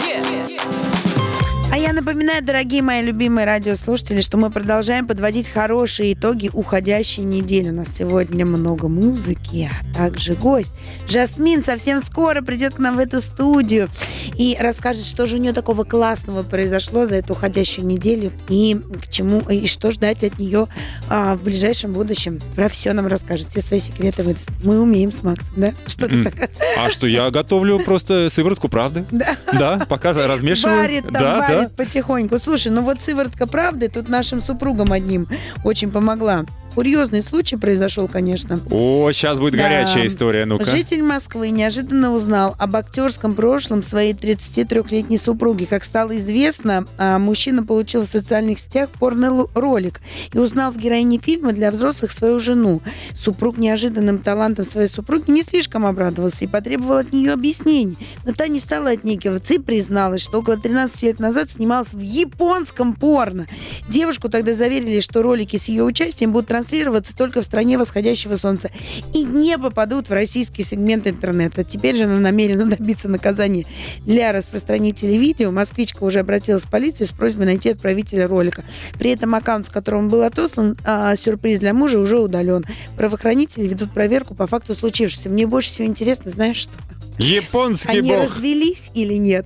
А 1.69 1.77
я 1.79 1.93
напоминаю, 1.93 2.43
дорогие 2.43 2.81
мои 2.81 3.03
любимые 3.03 3.45
радиослушатели, 3.45 4.21
что 4.21 4.38
мы 4.38 4.50
продолжаем 4.50 5.05
подводить 5.05 5.50
хорошие 5.50 6.13
итоги 6.13 6.50
уходящей 6.51 7.24
недели. 7.24 7.69
У 7.69 7.74
нас 7.74 7.89
сегодня 7.95 8.45
много 8.45 8.88
музыки, 8.88 9.69
а 9.69 9.93
также 9.95 10.33
гость. 10.33 10.74
Жасмин 11.07 11.63
совсем 11.63 12.01
скоро 12.01 12.41
придет 12.41 12.75
к 12.75 12.79
нам 12.79 12.95
в 12.95 13.00
эту 13.00 13.21
студию 13.21 13.89
и 14.38 14.57
расскажет, 14.59 15.05
что 15.05 15.25
же 15.27 15.36
у 15.36 15.39
нее 15.39 15.53
такого 15.53 15.83
классного 15.83 16.41
произошло 16.41 17.05
за 17.05 17.15
эту 17.15 17.33
уходящую 17.33 17.86
неделю 17.86 18.31
и 18.47 18.75
к 19.05 19.09
чему, 19.09 19.41
и 19.41 19.67
что 19.67 19.91
ждать 19.91 20.24
от 20.24 20.39
нее 20.39 20.67
а, 21.09 21.36
в 21.36 21.43
ближайшем 21.43 21.91
будущем. 21.91 22.39
Про 22.55 22.69
все 22.69 22.93
нам 22.93 23.07
расскажет, 23.07 23.50
все 23.50 23.62
свои 23.62 23.79
секреты 23.79 24.24
выдаст. 24.24 24.50
Мы 24.63 24.79
умеем 24.79 25.12
с 25.12 25.21
Максом, 25.21 25.53
да? 25.57 25.74
Что 25.86 26.07
ты 26.07 26.24
такая? 26.24 26.50
А 26.77 26.89
что, 26.89 27.07
я 27.07 27.29
готовлю 27.29 27.77
просто 27.79 28.29
сыворотку 28.29 28.67
правды. 28.69 29.05
Да. 29.12 29.36
Да, 29.51 29.86
пока 29.88 30.13
размешиваю. 30.13 30.77
Варит 30.77 31.03
там, 31.03 31.13
да, 31.13 31.39
варит 31.39 31.56
потихоньку. 31.75 32.39
Слушай, 32.39 32.71
ну 32.71 32.81
вот 32.81 32.99
сыворотка 32.99 33.47
правды 33.47 33.89
тут 33.89 34.09
нашим 34.09 34.41
супругам 34.41 34.91
одним 34.91 35.27
очень 35.63 35.91
помогла. 35.91 36.45
Курьезный 36.77 37.24
случай 37.24 37.55
произошел, 37.55 38.07
конечно. 38.07 38.60
О, 38.69 39.12
сейчас 39.12 39.39
будет 39.39 39.55
Да. 39.55 39.63
горячая 39.63 40.05
история, 40.05 40.46
ну-ка. 40.46 40.65
Житель 40.65 41.01
Москвы 41.01 41.50
неожиданно 41.50 42.13
узнал 42.13 42.55
об 42.60 42.75
актерском 42.75 43.34
прошлом 43.34 43.81
своей 43.81 44.13
33-летней 44.13 45.17
супруги. 45.17 45.65
Как 45.65 45.84
стало 45.84 46.15
известно, 46.19 46.86
а, 47.00 47.17
мужчина 47.17 47.63
получил 47.63 48.03
в 48.03 48.05
социальных 48.05 48.60
сетях 48.60 48.91
порно-ролик 48.91 50.01
и 50.31 50.38
узнал 50.38 50.72
в 50.72 50.77
героине 50.77 51.17
фильма 51.17 51.51
для 51.51 51.72
взрослых 51.72 52.12
свою 52.12 52.39
жену. 52.39 52.84
Супруг 53.15 53.57
неожиданным 53.57 54.19
талантом 54.19 54.63
своей 54.63 54.88
супруги 54.88 55.31
не 55.31 55.41
слишком 55.41 55.84
обрадовался 55.84 56.46
и 56.46 56.48
потребовал 56.48 56.98
от 56.98 57.12
нее 57.12 57.34
объяснений. 57.34 57.98
Но 58.24 58.34
та 58.34 58.48
не 58.48 58.60
стала 58.60 58.91
отнекиваться 58.91 59.55
и 59.55 59.57
призналась, 59.57 60.22
что 60.22 60.41
около 60.41 60.57
13 60.57 61.01
лет 61.01 61.19
назад 61.19 61.50
снималась 61.50 61.93
в 61.93 62.00
японском 62.01 62.93
порно. 62.93 63.48
Девушку 63.89 64.29
тогда 64.29 64.53
заверили, 64.53 65.00
что 65.00 65.24
ролики 65.24 65.57
с 65.57 65.69
ее 65.69 65.84
участием 65.84 66.31
будут 66.31 66.50
транслироваться 66.50 66.66
только 67.15 67.41
в 67.41 67.45
стране 67.45 67.77
восходящего 67.77 68.36
солнца 68.36 68.69
и 69.13 69.24
не 69.24 69.57
попадут 69.57 70.09
в 70.09 70.13
российский 70.13 70.63
сегмент 70.63 71.07
интернета. 71.07 71.63
Теперь 71.63 71.95
же 71.95 72.03
она 72.03 72.19
намерена 72.19 72.65
добиться 72.65 73.07
наказания 73.07 73.65
для 74.05 74.31
распространителей 74.31 75.17
видео. 75.17 75.51
Москвичка 75.51 76.03
уже 76.03 76.19
обратилась 76.19 76.63
в 76.63 76.69
полицию 76.69 77.07
с 77.07 77.12
просьбой 77.12 77.45
найти 77.45 77.71
отправителя 77.71 78.27
ролика. 78.27 78.63
При 78.97 79.12
этом 79.12 79.36
аккаунт, 79.36 79.67
с 79.67 79.69
которым 79.69 80.07
был 80.07 80.24
отослан, 80.24 80.77
а, 80.86 81.15
сюрприз 81.15 81.59
для 81.59 81.74
мужа 81.74 82.00
уже 82.00 82.19
удален. 82.19 82.65
Правоохранители 82.95 83.67
ведут 83.67 83.93
проверку 83.93 84.36
по 84.36 84.47
факту 84.47 84.75
случившегося. 84.75 85.29
Мне 85.29 85.47
больше 85.47 85.69
всего 85.69 85.88
интересно, 85.88 86.31
знаешь 86.31 86.57
что? 86.57 86.74
Японский 87.17 88.00
Они 88.00 88.09
бог. 88.12 88.24
развелись 88.24 88.91
или 88.93 89.15
нет? 89.15 89.45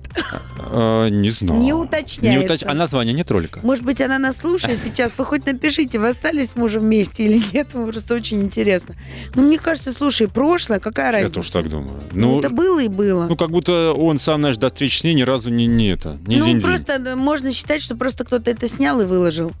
Э, 0.70 1.08
не 1.10 1.30
знаю. 1.30 1.60
Не 1.60 1.72
уточняется. 1.72 2.54
уточ- 2.54 2.64
А 2.70 2.74
названия 2.74 3.12
нет 3.12 3.30
ролика? 3.30 3.60
Может 3.62 3.84
быть, 3.84 4.00
она 4.00 4.18
нас 4.18 4.36
слушает 4.36 4.80
сейчас. 4.84 5.16
Вы 5.16 5.24
хоть 5.24 5.46
напишите, 5.46 5.98
вы 5.98 6.08
остались 6.08 6.50
с 6.50 6.56
мужем 6.56 6.82
вместе 6.82 7.24
или 7.24 7.42
нет. 7.52 7.72
Мне 7.74 7.90
Просто 7.90 8.14
очень 8.14 8.42
интересно. 8.42 8.94
Ну, 9.34 9.42
мне 9.42 9.58
кажется, 9.58 9.92
слушай, 9.92 10.28
прошлое, 10.28 10.80
какая 10.80 11.06
Я 11.06 11.12
разница? 11.12 11.34
тоже 11.34 11.52
так 11.52 11.68
думаю. 11.68 12.00
Ну, 12.12 12.32
Ну, 12.34 12.38
это 12.40 12.50
было 12.50 12.80
и 12.80 12.88
было. 12.88 13.26
ну, 13.28 13.36
как 13.36 13.50
будто 13.50 13.92
он 13.92 14.18
сам, 14.18 14.40
знаешь, 14.40 14.56
до 14.58 14.68
встречи 14.68 14.98
с 14.98 15.04
ней 15.04 15.14
ни 15.14 15.22
разу 15.22 15.50
не, 15.50 15.66
не 15.66 15.90
это, 15.92 16.18
не 16.26 16.36
Ну, 16.36 16.44
день 16.46 16.60
просто 16.60 16.92
э, 16.94 17.14
можно 17.16 17.50
считать, 17.52 17.82
что 17.82 17.96
просто 17.96 18.24
кто-то 18.24 18.50
это 18.50 18.68
снял 18.68 19.00
и 19.00 19.04
выложил. 19.06 19.52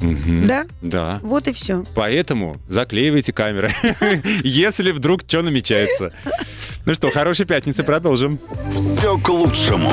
Мгм. 0.00 0.46
Да? 0.48 0.66
Да. 0.82 1.20
Вот 1.22 1.46
и 1.46 1.52
все. 1.52 1.84
Поэтому 1.94 2.60
заклеивайте 2.68 3.32
камеры, 3.32 3.72
если 4.42 4.90
вдруг 4.90 5.22
что 5.26 5.40
намечается. 5.42 6.12
Ну 6.86 6.94
что, 6.94 7.10
хорошей 7.10 7.46
пятницы, 7.46 7.82
продолжим. 7.82 8.38
Все 8.74 9.18
к 9.18 9.28
лучшему. 9.30 9.90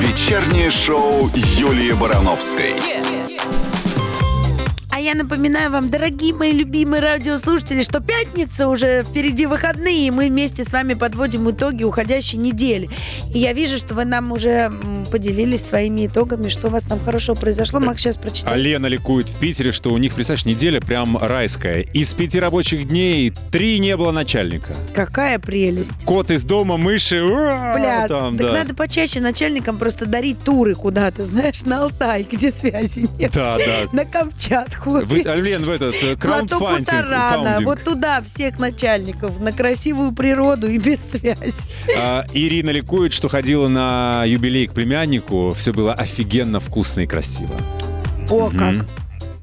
Вечернее 0.00 0.70
шоу 0.70 1.28
Юлии 1.34 1.92
Барановской. 1.92 2.74
А 2.74 3.15
я 5.06 5.14
напоминаю 5.14 5.70
вам, 5.70 5.88
дорогие 5.88 6.34
мои 6.34 6.50
любимые 6.50 7.00
радиослушатели, 7.00 7.82
что 7.82 8.00
пятница 8.00 8.66
уже 8.66 9.04
впереди 9.04 9.46
выходные, 9.46 10.08
и 10.08 10.10
мы 10.10 10.26
вместе 10.26 10.64
с 10.64 10.72
вами 10.72 10.94
подводим 10.94 11.48
итоги 11.48 11.84
уходящей 11.84 12.38
недели. 12.38 12.90
И 13.32 13.38
я 13.38 13.52
вижу, 13.52 13.78
что 13.78 13.94
вы 13.94 14.04
нам 14.04 14.32
уже 14.32 14.72
поделились 15.12 15.64
своими 15.64 16.08
итогами, 16.08 16.48
что 16.48 16.66
у 16.66 16.70
вас 16.70 16.82
там 16.82 16.98
хорошо 16.98 17.36
произошло. 17.36 17.78
Макс 17.78 18.02
сейчас 18.02 18.16
А 18.16 18.20
прочитает. 18.20 18.58
Лена 18.60 18.86
ликует 18.86 19.28
в 19.28 19.38
Питере, 19.38 19.70
что 19.70 19.92
у 19.92 19.98
них, 19.98 20.12
представляешь, 20.14 20.44
неделя 20.44 20.80
прям 20.80 21.16
райская. 21.16 21.82
Из 21.82 22.12
пяти 22.12 22.40
рабочих 22.40 22.88
дней 22.88 23.32
три 23.52 23.78
не 23.78 23.96
было 23.96 24.10
начальника. 24.10 24.74
Какая 24.92 25.38
прелесть. 25.38 26.04
Кот 26.04 26.32
из 26.32 26.42
дома, 26.42 26.78
мыши. 26.78 27.22
ура, 27.22 27.74
Пляс. 27.76 28.08
там, 28.08 28.36
так 28.36 28.48
да. 28.48 28.52
надо 28.54 28.74
почаще 28.74 29.20
начальникам 29.20 29.78
просто 29.78 30.06
дарить 30.06 30.42
туры 30.42 30.74
куда-то, 30.74 31.24
знаешь, 31.26 31.62
на 31.62 31.84
Алтай, 31.84 32.26
где 32.28 32.50
связи 32.50 33.08
нет. 33.20 33.30
Да, 33.32 33.56
да. 33.56 33.64
На 33.92 34.04
Камчатку. 34.04 34.95
Вы, 35.04 35.18
Лен, 35.42 35.64
в 35.64 35.70
этот 35.70 35.94
э, 36.02 36.16
Платок 36.16 36.20
краундфандинг. 36.58 36.88
Тарана. 36.88 37.58
Вот 37.62 37.82
туда 37.84 38.22
всех 38.22 38.58
начальников, 38.58 39.38
на 39.40 39.52
красивую 39.52 40.12
природу 40.12 40.68
и 40.68 40.78
без 40.78 41.00
связи. 41.00 41.36
А, 41.98 42.24
Ирина 42.32 42.70
ликует, 42.70 43.12
что 43.12 43.28
ходила 43.28 43.68
на 43.68 44.24
юбилей 44.26 44.66
к 44.66 44.72
племяннику. 44.72 45.54
Все 45.56 45.72
было 45.72 45.92
офигенно 45.94 46.60
вкусно 46.60 47.00
и 47.00 47.06
красиво. 47.06 47.54
О, 48.30 48.48
Мгм. 48.50 48.58
как. 48.80 48.86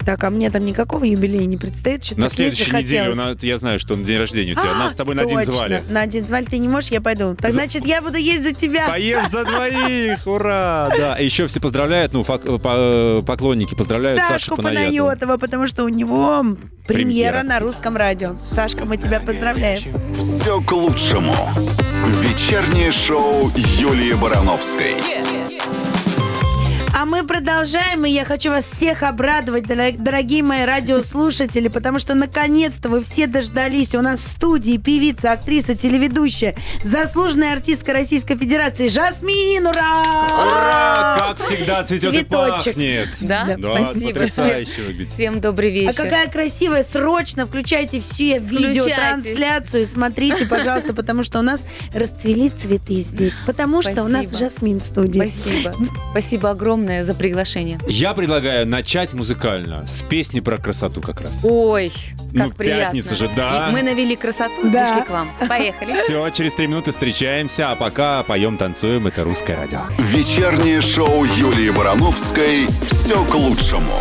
Так, 0.06 0.24
а 0.24 0.30
мне 0.30 0.50
там 0.50 0.66
никакого 0.66 1.04
юбилея 1.06 1.46
не 1.46 1.58
предстоит? 1.58 2.04
Что-то 2.04 2.22
На 2.22 2.30
следующей 2.30 2.72
неделе, 2.76 3.12
у 3.12 3.16
нас- 3.16 3.38
я 3.42 3.58
знаю, 3.58 3.80
что 3.80 3.96
на 3.96 4.04
день 4.04 4.18
рождения 4.20 4.52
у 4.52 4.56
тебя. 4.56 4.72
А, 4.74 4.80
Нас 4.80 4.94
с 4.94 4.96
тобой 4.96 5.16
на 5.16 5.22
один 5.24 5.38
точно. 5.40 5.54
звали. 5.54 5.84
На 5.90 6.02
один 6.02 6.26
звали 6.26 6.46
ты 6.46 6.58
не 6.58 6.68
можешь, 6.68 6.92
я 6.92 7.02
пойду. 7.02 7.36
Так 7.36 7.52
За- 7.52 7.60
значит, 7.60 7.86
я 7.86 8.02
буду 8.02 8.18
есть 8.18 8.44
за 8.44 8.54
тебя. 8.54 8.88
Поешь 8.88 9.30
за 9.32 9.46
двоих! 9.46 10.20
Ура! 10.28 10.90
Да, 10.98 11.16
и 11.16 11.26
еще 11.26 11.48
все 11.48 11.60
поздравляют, 11.60 12.14
ну, 12.14 12.24
фак- 12.24 12.44
по- 12.62 13.24
поклонники 13.26 13.76
поздравляют 13.76 14.20
Сашу 14.22 14.34
Сашку 14.34 14.56
Панаятову. 14.58 14.98
Панайотова, 14.98 15.38
потому 15.38 15.68
что 15.68 15.84
у 15.86 15.90
него 15.90 16.44
премьера, 16.88 16.88
Премьера. 16.88 17.44
на 17.44 17.60
русском 17.60 17.96
радио. 17.96 18.36
Сашка, 18.36 18.86
мы 18.86 18.98
тебя 18.98 19.20
поздравляем. 19.20 19.82
Все 20.18 20.62
к 20.62 20.72
лучшему. 20.72 21.34
Вечернее 22.22 22.92
шоу 22.92 23.52
Юлии 23.56 24.14
Барановской. 24.14 24.96
А 25.00 25.33
мы 27.13 27.24
продолжаем, 27.27 28.05
и 28.05 28.10
я 28.10 28.25
хочу 28.25 28.50
вас 28.50 28.65
всех 28.65 29.03
обрадовать, 29.03 29.65
дор- 29.65 29.96
дорогие 30.00 30.41
мои 30.41 30.63
радиослушатели, 30.65 31.67
потому 31.67 32.00
что 32.00 32.15
наконец-то 32.15 32.89
вы 32.89 33.03
все 33.03 33.27
дождались. 33.27 33.93
У 33.93 34.01
нас 34.01 34.22
в 34.22 34.32
студии 34.32 34.77
певица, 34.77 35.32
актриса, 35.32 35.75
телеведущая, 35.75 36.55
заслуженная 36.84 37.53
артистка 37.53 37.93
Российской 37.93 38.36
Федерации 38.36 38.88
Жасмин, 38.88 39.67
ура! 39.67 40.01
Ура! 40.27 41.15
Как 41.20 41.38
всегда 41.46 41.84
цветет 41.84 42.13
и 42.13 42.17
Цветочек. 42.17 42.74
пахнет. 42.74 43.10
Да? 43.22 43.55
Да, 43.60 43.86
Спасибо. 43.86 44.13
потрясающе 44.13 44.82
выглядит. 44.82 45.08
Всем 45.13 45.39
добрый 45.39 45.70
А 45.70 45.72
вечер. 45.72 45.93
какая 46.03 46.27
красивая, 46.29 46.82
срочно 46.82 47.46
включайте 47.46 48.00
все 48.00 48.39
видеотрансляцию, 48.39 49.86
смотрите, 49.86 50.48
пожалуйста, 50.48 50.96
потому 50.96 51.22
что 51.24 51.38
у 51.38 51.43
нас 51.43 51.62
расцвели 51.93 52.50
цветы 52.50 53.01
здесь, 53.01 53.39
потому 53.46 53.84
что 53.84 54.03
у 54.03 54.08
нас 54.08 54.24
Спасибо. 54.29 54.39
Жасмин 54.50 54.79
в 54.79 54.84
студии. 54.84 55.20
Спасибо. 55.29 55.75
Спасибо 56.10 56.50
огромное 56.50 57.03
за 57.04 57.14
приглашение. 57.14 57.80
Я 57.88 58.14
предлагаю 58.14 58.68
начать 58.68 59.14
музыкально 59.14 59.86
с 59.86 60.02
песни 60.02 60.40
про 60.40 60.58
красоту 60.58 61.02
как 61.02 61.22
раз. 61.22 61.42
Ой, 61.44 61.92
как 62.36 62.48
Ну, 62.48 62.52
приятно. 62.52 62.84
пятница 62.86 63.16
же, 63.16 63.30
да. 63.36 63.70
И 63.70 63.72
мы 63.74 63.82
навели 63.84 64.16
красоту 64.16 64.68
и 64.68 64.70
Да. 64.70 64.88
пришли 64.90 65.02
к 65.06 65.10
вам. 65.10 65.30
Поехали. 65.48 65.92
Все, 66.04 66.30
через 66.30 66.54
три 66.54 66.68
минуты 66.68 66.92
встречаемся, 66.92 67.72
а 67.72 67.76
пока 67.76 68.24
поем, 68.24 68.58
танцуем. 68.58 69.08
Это 69.08 69.24
русское 69.24 69.56
радио. 69.56 69.82
Вечернее 70.00 70.82
шоу 70.82 71.26
Юлии 71.26 71.70
Барановской 71.70 72.68
«Все 72.90 73.24
к 73.26 73.36
лучшему». 73.36 73.94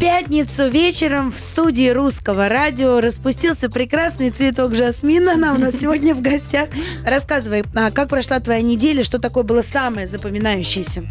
Пятницу 0.00 0.68
вечером 0.68 1.32
в 1.32 1.38
студии 1.38 1.90
русского 1.90 2.48
радио 2.48 3.00
распустился 3.00 3.68
прекрасный 3.68 4.30
цветок 4.30 4.72
жасмина. 4.72 5.32
Она 5.32 5.54
у 5.54 5.58
нас 5.58 5.74
сегодня 5.80 6.14
в 6.14 6.20
гостях. 6.20 6.68
Рассказывай, 7.04 7.64
а 7.74 7.90
как 7.90 8.08
прошла 8.08 8.38
твоя 8.38 8.62
неделя, 8.62 9.02
что 9.02 9.18
такое 9.18 9.42
было 9.42 9.62
самое 9.62 10.06
запоминающееся? 10.06 11.02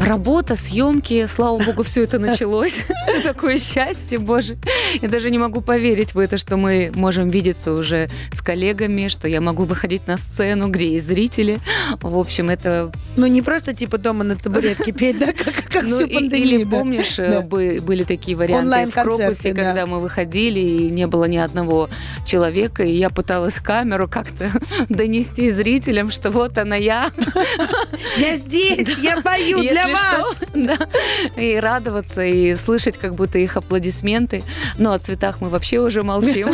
Работа, 0.00 0.54
съемки, 0.54 1.24
слава 1.26 1.58
богу, 1.62 1.82
все 1.82 2.02
это 2.02 2.18
началось. 2.20 2.84
Такое 3.24 3.58
счастье, 3.58 4.18
боже. 4.18 4.56
Я 5.00 5.08
даже 5.08 5.30
не 5.30 5.38
могу 5.38 5.60
поверить 5.60 6.14
в 6.14 6.18
это, 6.18 6.36
что 6.36 6.56
мы 6.56 6.92
можем 6.94 7.30
видеться 7.30 7.72
уже 7.72 8.08
с 8.30 8.42
коллегами, 8.42 9.08
что 9.08 9.28
я 9.28 9.40
могу 9.40 9.64
выходить 9.64 10.06
на 10.06 10.18
сцену, 10.18 10.68
где 10.68 10.92
есть 10.92 11.06
зрители. 11.06 11.58
В 12.00 12.18
общем, 12.18 12.50
это... 12.50 12.92
Ну, 13.16 13.26
не 13.26 13.40
просто 13.40 13.74
типа 13.74 13.98
дома 13.98 14.24
на 14.24 14.36
табуретке 14.36 14.92
петь, 14.92 15.18
да, 15.18 15.32
как, 15.32 15.63
как 15.74 15.82
Ну, 15.84 15.96
всю 15.96 16.06
и- 16.06 16.14
пандемию. 16.14 16.48
или 16.60 16.64
да. 16.64 16.76
помнишь, 16.78 17.18
э, 17.18 17.30
Да. 17.30 17.40
бы- 17.42 17.78
были 17.82 18.04
такие 18.04 18.36
варианты 18.36 18.90
в 18.90 18.94
Крокусе, 18.94 19.52
да. 19.52 19.62
когда 19.64 19.86
мы 19.86 20.00
выходили, 20.00 20.60
и 20.60 20.90
не 20.90 21.06
было 21.06 21.24
ни 21.24 21.36
одного 21.36 21.88
человека, 22.26 22.82
и 22.82 22.92
я 22.94 23.10
пыталась 23.10 23.58
камеру 23.60 24.08
как-то 24.08 24.50
донести 24.88 25.50
зрителям, 25.50 26.10
что 26.10 26.30
вот 26.30 26.56
она 26.58 26.76
я, 26.76 27.10
Я 28.18 28.36
здесь, 28.36 28.96
я 28.98 29.20
пою 29.20 29.60
для 29.60 29.88
вас. 29.88 30.42
И 31.36 31.58
радоваться, 31.60 32.22
и 32.24 32.54
слышать 32.56 32.96
как 32.98 33.14
будто 33.14 33.38
их 33.38 33.56
аплодисменты. 33.56 34.42
Но 34.78 34.92
о 34.92 34.98
цветах 34.98 35.40
мы 35.40 35.48
вообще 35.48 35.78
уже 35.80 36.02
молчим. 36.02 36.48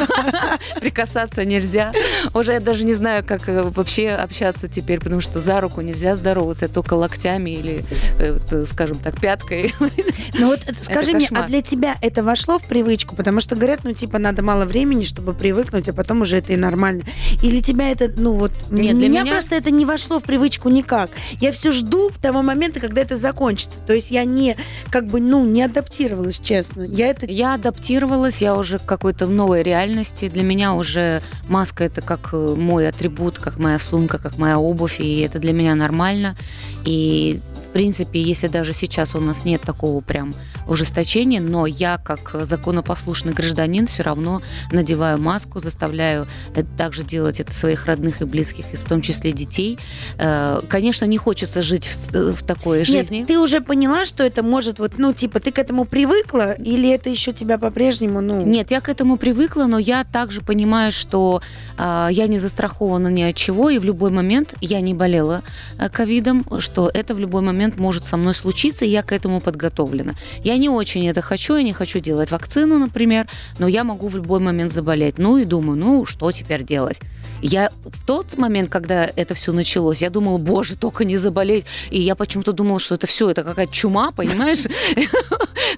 Прикасаться 0.80 1.44
нельзя. 1.44 1.92
Уже 2.34 2.52
я 2.54 2.60
даже 2.60 2.84
не 2.84 2.94
знаю, 2.94 3.24
как 3.26 3.48
э, 3.48 3.62
вообще 3.62 4.10
общаться 4.10 4.68
теперь, 4.68 5.00
потому 5.00 5.20
что 5.20 5.40
за 5.40 5.60
руку 5.60 5.80
нельзя 5.80 6.16
здороваться, 6.16 6.68
только 6.68 6.94
локтями 6.94 7.50
или, 7.50 7.84
э, 8.18 8.64
скажем 8.66 8.98
так, 8.98 9.09
пяткой. 9.12 9.74
Ну 10.38 10.46
вот 10.46 10.60
это- 10.66 10.82
скажи 10.84 11.12
мне, 11.12 11.28
а 11.32 11.46
для 11.46 11.60
тебя 11.60 11.96
это 12.00 12.22
вошло 12.22 12.58
в 12.58 12.62
привычку? 12.62 13.16
Потому 13.16 13.40
что 13.40 13.56
говорят, 13.56 13.80
ну 13.84 13.92
типа 13.92 14.18
надо 14.18 14.42
мало 14.42 14.64
времени, 14.64 15.02
чтобы 15.04 15.34
привыкнуть, 15.34 15.88
а 15.88 15.92
потом 15.92 16.22
уже 16.22 16.36
это 16.36 16.52
и 16.52 16.56
нормально. 16.56 17.02
Или 17.42 17.60
тебя 17.60 17.90
это, 17.90 18.10
ну 18.16 18.32
вот... 18.32 18.52
Нет, 18.70 18.96
для 18.98 19.08
меня, 19.08 19.22
меня- 19.22 19.32
просто 19.32 19.56
это 19.56 19.70
не 19.70 19.84
вошло 19.84 20.20
в 20.20 20.22
привычку 20.22 20.68
никак. 20.68 21.10
Я 21.40 21.52
все 21.52 21.72
жду 21.72 22.10
того 22.22 22.42
момента, 22.42 22.80
когда 22.80 23.00
это 23.02 23.16
закончится. 23.16 23.80
То 23.86 23.92
есть 23.92 24.10
я 24.10 24.24
не, 24.24 24.56
как 24.90 25.06
бы, 25.06 25.20
ну, 25.20 25.44
не 25.44 25.62
адаптировалась, 25.62 26.38
честно. 26.38 26.82
Я 26.82 27.08
это... 27.08 27.26
Я 27.26 27.54
адаптировалась, 27.54 28.40
я 28.40 28.56
уже 28.56 28.78
к 28.78 28.84
какой-то 28.86 29.26
новой 29.26 29.62
реальности. 29.62 30.28
Для 30.28 30.42
меня 30.42 30.74
уже 30.74 31.22
маска 31.48 31.84
это 31.84 32.00
как 32.00 32.30
э, 32.32 32.54
мой 32.56 32.88
атрибут, 32.88 33.38
как 33.38 33.58
моя 33.58 33.78
сумка, 33.78 34.18
как 34.18 34.38
моя 34.38 34.58
обувь, 34.58 35.00
и 35.00 35.20
это 35.20 35.38
для 35.38 35.52
меня 35.52 35.74
нормально. 35.74 36.36
И 36.84 37.40
в 37.70 37.72
принципе, 37.72 38.20
если 38.20 38.48
даже 38.48 38.72
сейчас 38.72 39.14
у 39.14 39.20
нас 39.20 39.44
нет 39.44 39.62
такого 39.62 40.00
прям 40.00 40.34
ужесточения, 40.66 41.40
но 41.40 41.66
я 41.66 41.98
как 41.98 42.34
законопослушный 42.42 43.32
гражданин 43.32 43.86
все 43.86 44.02
равно 44.02 44.42
надеваю 44.72 45.20
маску, 45.22 45.60
заставляю 45.60 46.26
это 46.56 46.68
также 46.76 47.04
делать 47.04 47.38
это 47.38 47.54
своих 47.54 47.86
родных 47.86 48.22
и 48.22 48.24
близких, 48.24 48.64
и 48.72 48.76
в 48.76 48.82
том 48.82 49.02
числе 49.02 49.30
детей. 49.30 49.78
Э, 50.18 50.60
Конечно, 50.68 51.04
не 51.04 51.16
хочется 51.16 51.62
жить 51.62 51.86
в, 51.86 51.94
с- 51.94 52.10
в 52.32 52.42
такой 52.42 52.84
жизни. 52.84 53.18
Нет, 53.18 53.28
ты 53.28 53.38
уже 53.38 53.60
поняла, 53.60 54.04
что 54.04 54.24
это 54.24 54.42
может 54.42 54.80
вот, 54.80 54.98
ну, 54.98 55.12
типа, 55.12 55.38
ты 55.38 55.52
к 55.52 55.58
этому 55.60 55.84
привыкла, 55.84 56.52
или 56.54 56.90
это 56.90 57.08
еще 57.08 57.32
тебя 57.32 57.56
по-прежнему, 57.56 58.20
ну... 58.20 58.44
Нет, 58.44 58.72
я 58.72 58.80
к 58.80 58.88
этому 58.88 59.16
привыкла, 59.16 59.66
но 59.66 59.78
я 59.78 60.02
также 60.02 60.42
понимаю, 60.42 60.90
что 60.90 61.40
а, 61.78 62.08
я 62.10 62.26
не 62.26 62.36
застрахована 62.36 63.06
ни 63.08 63.22
от 63.22 63.36
чего, 63.36 63.70
и 63.70 63.78
в 63.78 63.84
любой 63.84 64.10
момент 64.10 64.54
я 64.60 64.80
не 64.80 64.92
болела 64.92 65.42
э, 65.78 65.88
ковидом, 65.88 66.44
что 66.58 66.90
это 66.92 67.14
в 67.14 67.20
любой 67.20 67.42
момент 67.42 67.59
может 67.68 68.04
со 68.04 68.16
мной 68.16 68.34
случиться, 68.34 68.84
и 68.84 68.88
я 68.88 69.02
к 69.02 69.12
этому 69.12 69.40
подготовлена. 69.40 70.14
Я 70.44 70.56
не 70.56 70.68
очень 70.68 71.06
это 71.08 71.20
хочу, 71.20 71.56
я 71.56 71.62
не 71.62 71.72
хочу 71.72 72.00
делать 72.00 72.30
вакцину, 72.30 72.78
например, 72.78 73.28
но 73.58 73.68
я 73.68 73.84
могу 73.84 74.08
в 74.08 74.16
любой 74.16 74.40
момент 74.40 74.72
заболеть. 74.72 75.18
Ну 75.18 75.38
и 75.38 75.44
думаю, 75.44 75.78
ну 75.78 76.06
что 76.06 76.32
теперь 76.32 76.62
делать? 76.62 77.00
Я 77.42 77.70
в 77.84 78.04
тот 78.06 78.36
момент, 78.36 78.70
когда 78.70 79.10
это 79.16 79.34
все 79.34 79.52
началось, 79.52 80.02
я 80.02 80.10
думала, 80.10 80.38
боже, 80.38 80.76
только 80.76 81.04
не 81.04 81.16
заболеть. 81.16 81.64
И 81.90 82.00
я 82.00 82.14
почему-то 82.14 82.52
думала, 82.52 82.80
что 82.80 82.94
это 82.94 83.06
все, 83.06 83.30
это 83.30 83.44
какая-то 83.44 83.72
чума, 83.72 84.10
понимаешь? 84.16 84.64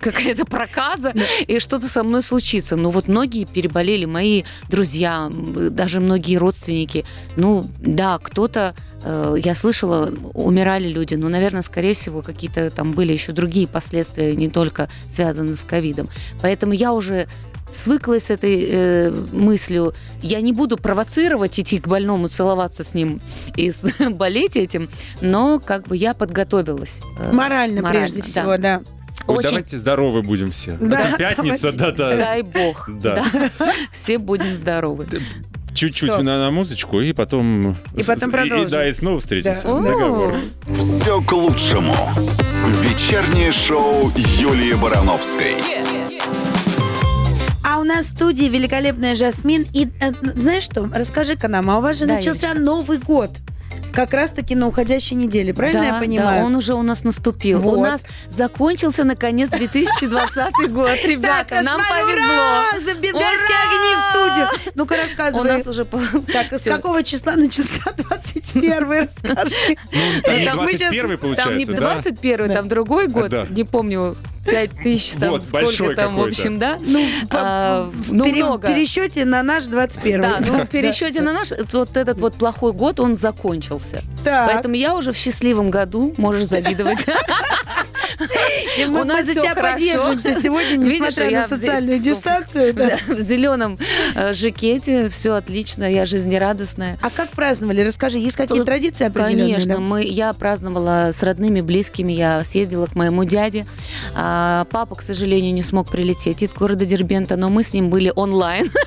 Какая-то 0.00 0.44
проказа, 0.44 1.12
и 1.46 1.58
что-то 1.58 1.88
со 1.88 2.02
мной 2.02 2.22
случится. 2.22 2.76
Ну 2.76 2.90
вот 2.90 3.08
многие 3.08 3.44
переболели, 3.44 4.04
мои 4.04 4.44
друзья, 4.68 5.30
даже 5.30 6.00
многие 6.00 6.36
родственники. 6.36 7.04
Ну 7.36 7.68
да, 7.78 8.18
кто-то, 8.18 8.74
я 9.04 9.54
слышала, 9.54 10.12
умирали 10.34 10.88
люди, 10.88 11.14
но, 11.14 11.28
наверное, 11.28 11.62
скорее 11.62 11.94
всего, 11.94 12.22
какие-то 12.22 12.70
там 12.70 12.92
были 12.92 13.12
еще 13.12 13.32
другие 13.32 13.66
последствия, 13.66 14.34
не 14.36 14.48
только 14.48 14.88
связанные 15.08 15.56
с 15.56 15.64
ковидом. 15.64 16.08
Поэтому 16.40 16.72
я 16.72 16.92
уже 16.92 17.26
свыклась 17.68 18.24
с 18.24 18.30
этой 18.30 18.66
э, 18.68 19.10
мыслью. 19.32 19.94
Я 20.20 20.40
не 20.42 20.52
буду 20.52 20.76
провоцировать, 20.76 21.58
идти 21.58 21.78
к 21.78 21.88
больному, 21.88 22.28
целоваться 22.28 22.84
с 22.84 22.92
ним 22.92 23.22
и 23.56 23.70
с- 23.70 23.82
болеть 24.10 24.56
этим, 24.56 24.88
но 25.22 25.58
как 25.58 25.88
бы 25.88 25.96
я 25.96 26.12
подготовилась. 26.12 26.96
э, 27.18 27.32
Морально, 27.32 27.80
морально, 27.82 28.00
прежде 28.06 28.20
да. 28.20 28.26
всего, 28.26 28.56
да. 28.58 28.82
Ой, 29.26 29.36
Очень. 29.38 29.48
давайте 29.50 29.78
здоровы 29.78 30.22
будем 30.22 30.50
все. 30.50 30.76
Да, 30.80 31.00
Это 31.08 31.16
пятница, 31.18 31.72
давайте. 31.76 31.96
да-да. 31.96 32.16
Дай 32.16 32.42
бог. 32.42 32.90
Да. 33.00 33.24
Все 33.92 34.18
будем 34.18 34.56
здоровы. 34.56 35.06
Чуть-чуть 35.74 36.10
Что? 36.12 36.22
на, 36.22 36.38
на 36.38 36.50
музычку, 36.50 37.00
и 37.00 37.12
потом... 37.12 37.76
И 37.96 38.02
потом 38.06 38.28
и- 38.28 38.32
продолжим. 38.32 38.66
И, 38.66 38.70
да, 38.70 38.88
и 38.88 38.92
снова 38.92 39.20
встретимся. 39.20 39.62
Да. 39.64 39.80
Договор. 39.80 40.34
«Все 40.78 41.20
к 41.22 41.32
лучшему». 41.32 41.94
Вечернее 42.82 43.52
шоу 43.52 44.12
Юлии 44.38 44.74
Барановской. 44.74 45.56
А 47.64 47.78
у 47.78 47.84
нас 47.84 48.06
в 48.06 48.08
студии 48.10 48.44
великолепная 48.44 49.16
Жасмин. 49.16 49.66
И 49.72 49.88
э, 50.00 50.12
знаешь 50.36 50.62
что, 50.64 50.88
расскажи-ка 50.92 51.48
нам, 51.48 51.70
а 51.70 51.78
у 51.78 51.80
вас 51.80 51.96
же 51.98 52.06
Да, 52.06 52.14
начался 52.16 52.48
Юлечка. 52.48 52.64
Новый 52.64 52.98
год. 52.98 53.30
Как 53.92 54.14
раз-таки 54.14 54.54
на 54.54 54.68
уходящей 54.68 55.16
неделе, 55.16 55.52
правильно 55.52 55.82
да, 55.82 55.86
я 55.88 56.00
понимаю? 56.00 56.40
Да, 56.40 56.46
он 56.46 56.54
уже 56.54 56.74
у 56.74 56.82
нас 56.82 57.04
наступил. 57.04 57.60
Вот. 57.60 57.78
У 57.78 57.82
нас 57.82 58.04
закончился 58.28 59.04
наконец 59.04 59.50
2020 59.50 60.72
год. 60.72 60.88
Ребята, 61.06 61.62
нам 61.62 61.80
повезло. 61.80 62.94
Бенгальские 63.00 63.58
огни 63.68 63.94
в 63.96 64.00
студию. 64.10 64.72
Ну-ка 64.74 64.94
У 64.94 64.96
рассказывай. 64.96 65.48
нас 65.48 65.66
уже 65.66 65.84
Так, 65.84 66.52
с 66.52 66.64
какого 66.64 67.02
числа 67.02 67.36
начался 67.36 67.92
21 67.96 69.04
расскажи. 69.04 69.76
Ну, 69.92 70.22
там 70.22 70.38
не 70.38 70.44
там 70.44 70.56
21 70.56 71.08
не 71.10 71.16
получается, 71.16 71.72
да? 71.72 71.94
21 71.94 72.52
там 72.52 72.68
другой 72.68 73.08
год, 73.08 73.50
не 73.50 73.64
помню, 73.64 74.16
5 74.44 74.70
тысяч, 74.82 75.12
там 75.12 75.30
Вот, 75.30 75.46
сколько 75.46 75.64
большой 75.66 75.94
там, 75.94 76.16
в 76.16 76.20
общем, 76.22 76.58
да? 76.58 76.78
Ну, 76.80 77.00
А, 77.30 77.90
в 77.92 78.12
ну, 78.12 78.24
пере- 78.24 78.44
много. 78.44 78.68
пересчете 78.68 79.24
на 79.24 79.42
наш 79.42 79.64
21 79.64 80.20
Да, 80.20 80.38
ну 80.40 80.64
в 80.64 80.66
пересчете 80.66 81.20
на 81.20 81.32
наш, 81.32 81.50
вот 81.72 81.96
этот 81.96 82.20
вот 82.20 82.34
плохой 82.34 82.72
год, 82.72 83.00
он 83.00 83.14
закончился. 83.14 84.02
Так, 84.24 84.50
Поэтому 84.52 84.74
я 84.74 84.94
уже 84.94 85.12
в 85.12 85.16
счастливом 85.16 85.70
году, 85.70 86.14
можешь 86.16 86.44
завидовать. 86.44 87.06
и 88.78 88.84
мы 88.86 89.02
у 89.02 89.04
нас 89.04 89.26
за 89.26 89.34
тебя 89.34 89.54
хорошо. 89.54 89.74
поддержимся 89.74 90.40
сегодня, 90.42 90.78
Видишь, 90.84 90.92
несмотря 91.08 91.30
я 91.30 91.42
на 91.42 91.48
социальную 91.48 91.98
дистанцию. 92.00 92.74
да. 92.74 92.96
В 93.08 93.20
зеленом 93.20 93.78
э, 94.14 94.32
жакете, 94.32 95.08
все 95.08 95.34
отлично, 95.34 95.90
я 95.90 96.04
жизнерадостная. 96.06 96.98
А 97.02 97.10
как 97.10 97.30
праздновали? 97.30 97.82
Расскажи, 97.82 98.18
есть 98.18 98.36
какие 98.36 98.58
Ну, 98.58 98.64
традиции 98.64 99.06
определенные? 99.06 99.54
Конечно, 99.54 99.80
мы, 99.80 100.04
я 100.04 100.32
праздновала 100.32 101.10
с 101.12 101.22
родными, 101.22 101.60
близкими, 101.60 102.12
я 102.12 102.42
съездила 102.44 102.86
к 102.86 102.94
моему 102.94 103.24
дяде. 103.24 103.66
А, 104.14 104.66
папа, 104.70 104.94
к 104.96 105.02
сожалению, 105.02 105.52
не 105.54 105.62
смог 105.62 105.90
прилететь 105.90 106.42
из 106.42 106.52
города 106.54 106.84
Дербента, 106.84 107.36
но 107.36 107.48
мы 107.50 107.62
с 107.62 107.72
ним 107.72 107.90
были 107.90 108.12
онлайн. 108.14 108.70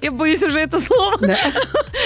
Я 0.00 0.10
боюсь 0.10 0.42
уже 0.42 0.60
это 0.60 0.80
слово. 0.80 1.18
Да. 1.20 1.36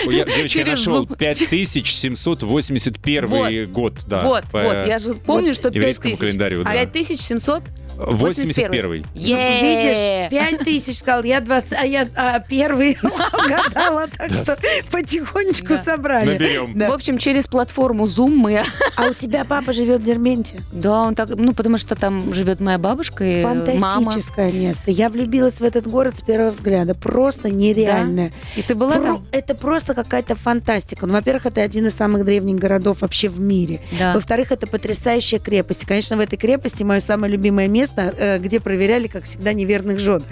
Ой, 0.06 0.16
Я, 0.16 0.24
нашел 0.66 1.04
Zoom. 1.04 1.16
5781 1.16 3.70
год, 3.70 3.94
да. 4.06 4.22
вот, 4.22 4.44
по 4.50 4.60
вот, 4.60 4.86
я 4.86 4.98
же 4.98 5.14
помню, 5.14 5.54
что 5.54 5.68
еврейскому 5.68 6.14
5000. 6.14 6.18
календарю, 6.18 6.64
да. 6.64 6.65
5700 6.66 7.62
81-й. 7.96 9.04
Видишь, 9.14 10.30
5 10.30 10.58
тысяч 10.60 10.98
сказал, 10.98 11.22
я 11.24 11.40
20, 11.40 11.72
а 11.72 11.86
я 11.86 12.08
а, 12.16 12.40
первый 12.40 12.98
угадала, 13.02 14.06
так 14.08 14.30
что 14.30 14.56
потихонечку 14.90 15.76
собрали. 15.76 16.32
Наберем. 16.32 16.78
В 16.78 16.92
общем, 16.92 17.18
через 17.18 17.46
платформу 17.46 18.04
Zoom 18.06 18.30
мы... 18.30 18.62
А 18.96 19.06
у 19.08 19.14
тебя 19.14 19.44
папа 19.44 19.72
живет 19.72 20.00
в 20.00 20.04
Дербенте? 20.04 20.62
Да, 20.72 21.02
он 21.02 21.14
так... 21.14 21.28
Ну, 21.30 21.54
потому 21.54 21.78
что 21.78 21.94
там 21.94 22.32
живет 22.32 22.60
моя 22.60 22.78
бабушка 22.78 23.24
и 23.24 23.44
мама. 23.44 24.10
Фантастическое 24.10 24.52
место. 24.52 24.90
Я 24.90 25.08
влюбилась 25.08 25.60
в 25.60 25.64
этот 25.64 25.86
город 25.86 26.16
с 26.16 26.22
первого 26.22 26.50
взгляда. 26.50 26.94
Просто 26.94 27.50
нереальное. 27.50 28.32
И 28.56 28.62
ты 28.62 28.74
была 28.74 28.92
Про- 28.96 29.02
там? 29.02 29.26
Это 29.32 29.54
просто 29.54 29.94
какая-то 29.94 30.34
фантастика. 30.34 31.06
Ну, 31.06 31.14
во-первых, 31.14 31.46
это 31.46 31.62
один 31.62 31.86
из 31.86 31.94
самых 31.94 32.24
древних 32.24 32.56
городов 32.56 33.02
вообще 33.02 33.28
в 33.28 33.40
мире. 33.40 33.80
Да. 33.98 34.14
Во-вторых, 34.14 34.52
это 34.52 34.66
потрясающая 34.66 35.38
крепость. 35.38 35.84
Конечно, 35.86 36.16
в 36.16 36.20
этой 36.20 36.36
крепости 36.36 36.82
мое 36.82 37.00
самое 37.00 37.32
любимое 37.32 37.68
место, 37.68 37.85
э, 37.96 38.38
где 38.38 38.60
проверяли, 38.60 39.06
как 39.06 39.24
всегда, 39.24 39.52
неверных 39.52 40.00
жен. 40.00 40.22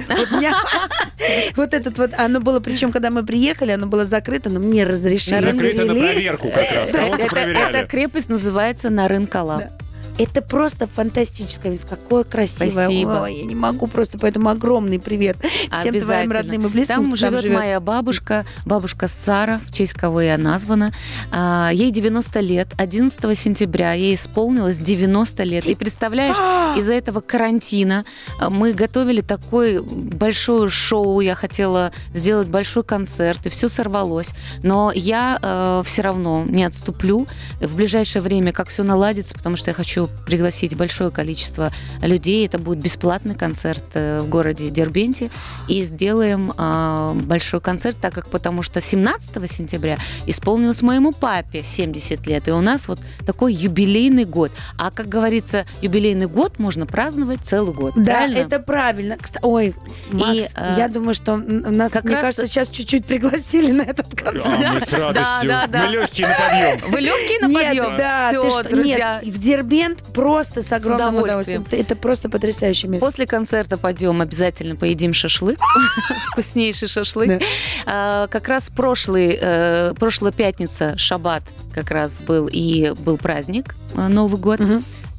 Вот 1.57 1.75
этот 1.75 1.99
вот, 1.99 2.13
оно 2.17 2.41
было, 2.41 2.61
причем, 2.61 2.93
когда 2.93 3.11
мы 3.11 3.25
приехали, 3.25 3.73
оно 3.73 3.87
было 3.87 4.05
закрыто, 4.05 4.51
но 4.51 4.61
мне 4.61 4.85
разрешили. 4.85 5.41
Закрыто 5.41 5.85
на 5.85 5.95
проверку 5.95 6.49
как 6.49 6.57
раз. 6.57 7.71
Эта 7.71 7.87
крепость 7.87 8.29
называется 8.29 8.91
Нарынкала. 8.91 9.71
Это 10.17 10.43
просто 10.43 10.87
фантастическое 10.87 11.73
место. 11.73 11.89
Какое 11.89 12.23
красивое. 12.23 12.71
Спасибо. 12.71 13.23
Ой, 13.25 13.35
я 13.35 13.45
не 13.45 13.57
могу 13.57 13.89
просто, 13.89 14.17
поэтому 14.17 14.49
огромный 14.49 15.01
привет 15.01 15.37
всем 15.43 15.99
твоим 15.99 16.31
родным 16.31 16.67
и 16.67 16.69
близким, 16.69 16.95
Там 16.97 17.17
живет 17.17 17.43
живет. 17.43 17.57
моя 17.57 17.81
бабушка, 17.81 18.47
бабушка 18.65 19.09
Сара, 19.09 19.61
в 19.67 19.73
честь 19.73 19.95
кого 19.95 20.21
я 20.21 20.39
названа. 20.39 20.93
А, 21.33 21.71
ей 21.73 21.91
90 21.91 22.41
лет. 22.41 22.69
11 22.77 23.37
сентября 23.37 23.95
ей 23.95 24.15
исполнилось 24.15 24.79
90 24.79 25.43
лет. 25.43 25.67
И 25.67 25.75
представляешь, 25.75 26.37
из-за 26.79 26.95
этого 26.95 27.21
карантина 27.21 28.05
а, 28.39 28.51
мы 28.51 28.73
готовили 28.73 29.21
такое 29.21 29.83
большое 29.83 30.71
шоу. 30.71 31.21
Я 31.21 31.35
хотела 31.35 31.91
сделать 32.13 32.47
большой 32.47 32.85
концерт, 32.85 33.47
и 33.47 33.51
все 33.51 33.69
сорвалось. 33.69 34.31
Но 34.63 34.93
я 34.95 35.83
все 35.85 36.03
равно 36.03 36.45
не 36.45 36.65
отступлю. 36.65 37.27
В 37.61 37.75
ближайшее 37.75 38.23
время, 38.23 38.53
как 38.53 38.69
все 38.69 38.85
наладится, 38.85 39.35
потому 39.35 39.57
что 39.57 39.71
я 39.71 39.75
хочу 39.75 40.04
пригласить 40.27 40.77
большое 40.77 41.11
количество 41.11 41.73
людей. 42.01 42.47
Это 42.47 42.59
будет 42.59 42.79
бесплатный 42.79 43.35
концерт 43.35 43.85
э, 43.95 44.21
в 44.21 44.29
городе 44.29 44.71
Дербенте. 44.71 45.31
И 45.69 45.83
сделаем 45.83 46.53
а, 46.57 47.15
большой 47.15 47.61
концерт, 47.61 47.97
так 48.01 48.15
как 48.15 48.29
потому 48.29 48.63
что 48.63 48.81
17 48.81 49.51
сентября 49.51 49.99
исполнилось 50.27 50.83
моему 50.83 51.13
папе 51.13 51.63
70 51.65 52.27
лет. 52.27 52.49
И 52.49 52.53
у 52.53 52.61
нас 52.61 52.89
вот 52.89 52.99
такой 53.27 53.53
юбилейный 53.55 54.25
год. 54.25 54.53
А 54.79 54.91
как 54.91 55.09
говорится, 55.09 55.67
юбилейный 55.83 56.27
год 56.27 56.59
можно 56.59 56.87
праздновать 56.87 57.41
целый 57.43 57.75
год. 57.75 57.95
Да, 57.97 58.13
правильно? 58.13 58.39
это 58.39 58.61
правильно. 58.61 59.17
Ой, 59.43 59.75
Макс, 60.13 60.53
э, 60.55 60.75
я 60.79 60.89
думаю, 60.89 61.15
что 61.15 61.37
нас, 61.37 61.93
как 61.93 62.05
мне 62.05 62.15
раз- 62.15 62.23
кажется, 62.23 62.47
сейчас 62.47 62.69
чуть-чуть 62.69 63.05
пригласили 63.07 63.73
на 63.73 63.83
этот 63.83 64.09
концерт. 64.15 64.47
А 64.47 64.73
мы 64.73 64.81
с 64.81 64.93
радостью. 64.93 65.49
Да, 65.51 65.67
да, 65.67 65.67
да. 65.67 65.87
Мы 65.87 65.93
легкие 65.93 66.29
на 66.29 66.35
подъем. 66.35 66.91
Вы 66.91 67.01
легкие 67.01 67.39
на 67.41 67.47
Нет, 67.47 67.67
подъем? 67.67 67.97
да, 67.97 68.29
Все, 68.29 68.43
ты 68.43 68.51
что, 68.51 68.69
друзья. 68.69 69.21
нет, 69.23 69.35
в 69.35 69.39
Дербент 69.39 69.94
просто 70.03 70.63
с 70.63 70.73
огромным 70.73 71.17
удовольствием. 71.17 71.63
удовольствием. 71.63 71.83
Это 71.87 71.97
просто 71.97 72.29
потрясающее 72.29 72.91
место. 72.91 73.07
После 73.07 73.27
концерта 73.27 73.79
пойдем, 73.79 74.21
обязательно 74.21 74.77
поедим 74.77 75.13
шашлык. 75.13 75.59
Вкуснейший 76.33 76.89
шашлык. 76.89 77.43
А, 77.87 78.27
Как 78.29 78.49
раз 78.49 78.71
прошлый, 78.71 79.39
э, 79.41 79.95
прошлая 79.99 80.33
пятница, 80.33 80.97
шаббат 80.99 81.43
как 81.75 81.91
раз 81.91 82.21
был, 82.21 82.49
и 82.51 82.93
был 82.99 83.17
праздник, 83.19 83.75
э, 83.95 84.09
Новый 84.09 84.41
год. 84.41 84.61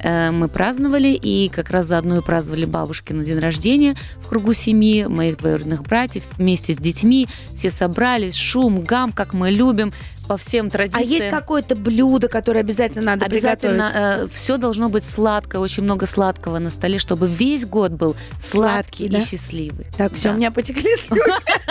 Э, 0.04 0.30
Мы 0.32 0.50
праздновали, 0.50 1.08
и 1.10 1.50
как 1.50 1.70
раз 1.72 1.88
заодно 1.88 2.18
и 2.18 2.22
праздновали 2.22 2.66
бабушкину 2.66 3.24
день 3.24 3.40
рождения 3.40 3.96
в 4.22 4.28
кругу 4.28 4.54
семьи, 4.54 5.06
моих 5.06 5.38
двоюродных 5.38 5.82
братьев, 5.84 6.24
вместе 6.38 6.74
с 6.74 6.78
детьми. 6.78 7.28
Все 7.56 7.70
собрались, 7.70 8.36
шум, 8.36 8.82
гам, 8.82 9.12
как 9.12 9.34
мы 9.34 9.50
любим, 9.50 9.94
по 10.28 10.38
всем 10.38 10.68
А 10.68 10.70
традициям. 10.70 11.08
есть 11.10 11.30
какое-то 11.30 11.76
блюдо, 11.76 12.28
которое 12.28 12.60
обязательно 12.62 13.06
надо 13.12 13.26
Обязательно 13.26 13.88
приготовить? 13.88 14.34
все 14.34 14.58
должно 14.58 14.90
быть 14.90 15.04
сладкое, 15.04 15.62
очень 15.62 15.84
много 15.84 16.06
сладкого 16.06 16.60
на 16.60 16.70
столе, 16.70 16.98
чтобы 17.00 17.28
весь 17.28 17.66
год 17.66 17.92
был 17.92 18.16
Сладкий, 18.42 19.08
сладкий, 19.08 19.10
да? 19.10 19.18
и 19.18 19.22
счастливый. 19.26 19.86
Так, 19.98 20.14
все, 20.16 20.30
Да. 20.30 20.34
у 20.34 20.38
меня 20.38 20.52
потекли 20.52 20.96
слюни. 21.00 21.22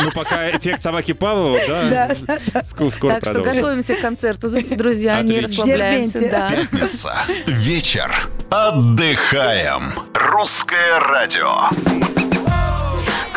Ну, 0.02 0.10
пока 0.14 0.50
эффект 0.50 0.82
собаки 0.82 1.12
Павлова, 1.12 1.58
да, 1.68 2.08
ск- 2.62 2.90
скоро 2.90 3.14
так 3.14 3.24
что 3.24 3.42
готовимся 3.42 3.94
к 3.94 4.00
концерту, 4.00 4.48
друзья, 4.76 5.20
не 5.22 5.40
расслабляемся. 5.40 6.20
Пятница. 6.20 7.14
Вечер. 7.46 8.28
Отдыхаем. 8.50 9.92
Русское 10.14 10.98
радио. 11.00 11.70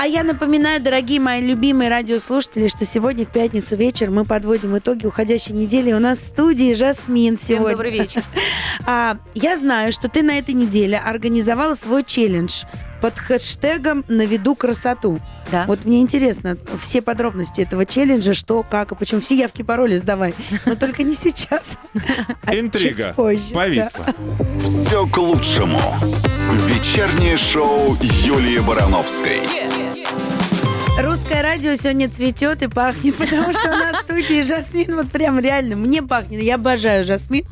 А 0.07 0.09
я 0.09 0.23
напоминаю, 0.23 0.81
дорогие 0.81 1.19
мои 1.19 1.41
любимые 1.41 1.89
радиослушатели, 1.89 2.69
что 2.69 2.85
сегодня 2.85 3.25
в 3.25 3.29
пятницу 3.29 3.75
вечер 3.75 4.09
мы 4.09 4.23
подводим 4.23 4.77
итоги 4.77 5.05
уходящей 5.05 5.53
недели. 5.53 5.91
У 5.91 5.99
нас 5.99 6.19
в 6.19 6.27
студии 6.27 6.75
Жасмин 6.75 7.35
Всем 7.35 7.57
сегодня. 7.57 7.75
добрый 7.75 7.91
вечер. 7.91 8.23
А, 8.85 9.17
я 9.33 9.57
знаю, 9.57 9.91
что 9.91 10.07
ты 10.07 10.23
на 10.23 10.37
этой 10.37 10.53
неделе 10.53 10.97
организовала 10.97 11.73
свой 11.73 12.05
челлендж 12.05 12.63
под 13.01 13.19
хэштегом 13.19 14.05
«На 14.07 14.25
виду 14.25 14.55
красоту». 14.55 15.19
Да. 15.51 15.65
Вот 15.67 15.83
мне 15.83 15.99
интересно 15.99 16.57
все 16.79 17.01
подробности 17.01 17.59
этого 17.59 17.85
челленджа, 17.85 18.33
что, 18.33 18.63
как 18.63 18.93
и 18.93 18.95
почему. 18.95 19.19
Все 19.19 19.35
явки, 19.35 19.61
пароли 19.61 19.97
сдавай. 19.97 20.33
Но 20.65 20.75
только 20.75 21.03
не 21.03 21.15
сейчас. 21.15 21.77
а 22.43 22.55
Интрига 22.55 23.11
позже. 23.13 23.53
повисла. 23.53 24.05
Все 24.63 25.05
к 25.05 25.17
лучшему. 25.17 25.81
Вечернее 26.65 27.35
шоу 27.35 27.97
Юлии 28.01 28.59
Барановской. 28.59 29.41
Да. 29.41 29.86
Русское 30.99 31.43
радио 31.43 31.75
сегодня 31.75 32.09
цветет 32.09 32.63
и 32.63 32.67
пахнет, 32.67 33.15
потому 33.17 33.53
что 33.53 33.65
у 33.69 33.75
нас 33.75 33.97
в 33.97 34.05
студии 34.05 34.41
Жасмин 34.41 34.95
вот 34.95 35.09
прям 35.09 35.39
реально 35.39 35.75
мне 35.75 36.01
пахнет. 36.01 36.41
Я 36.41 36.55
обожаю 36.55 37.03
Жасмин. 37.03 37.45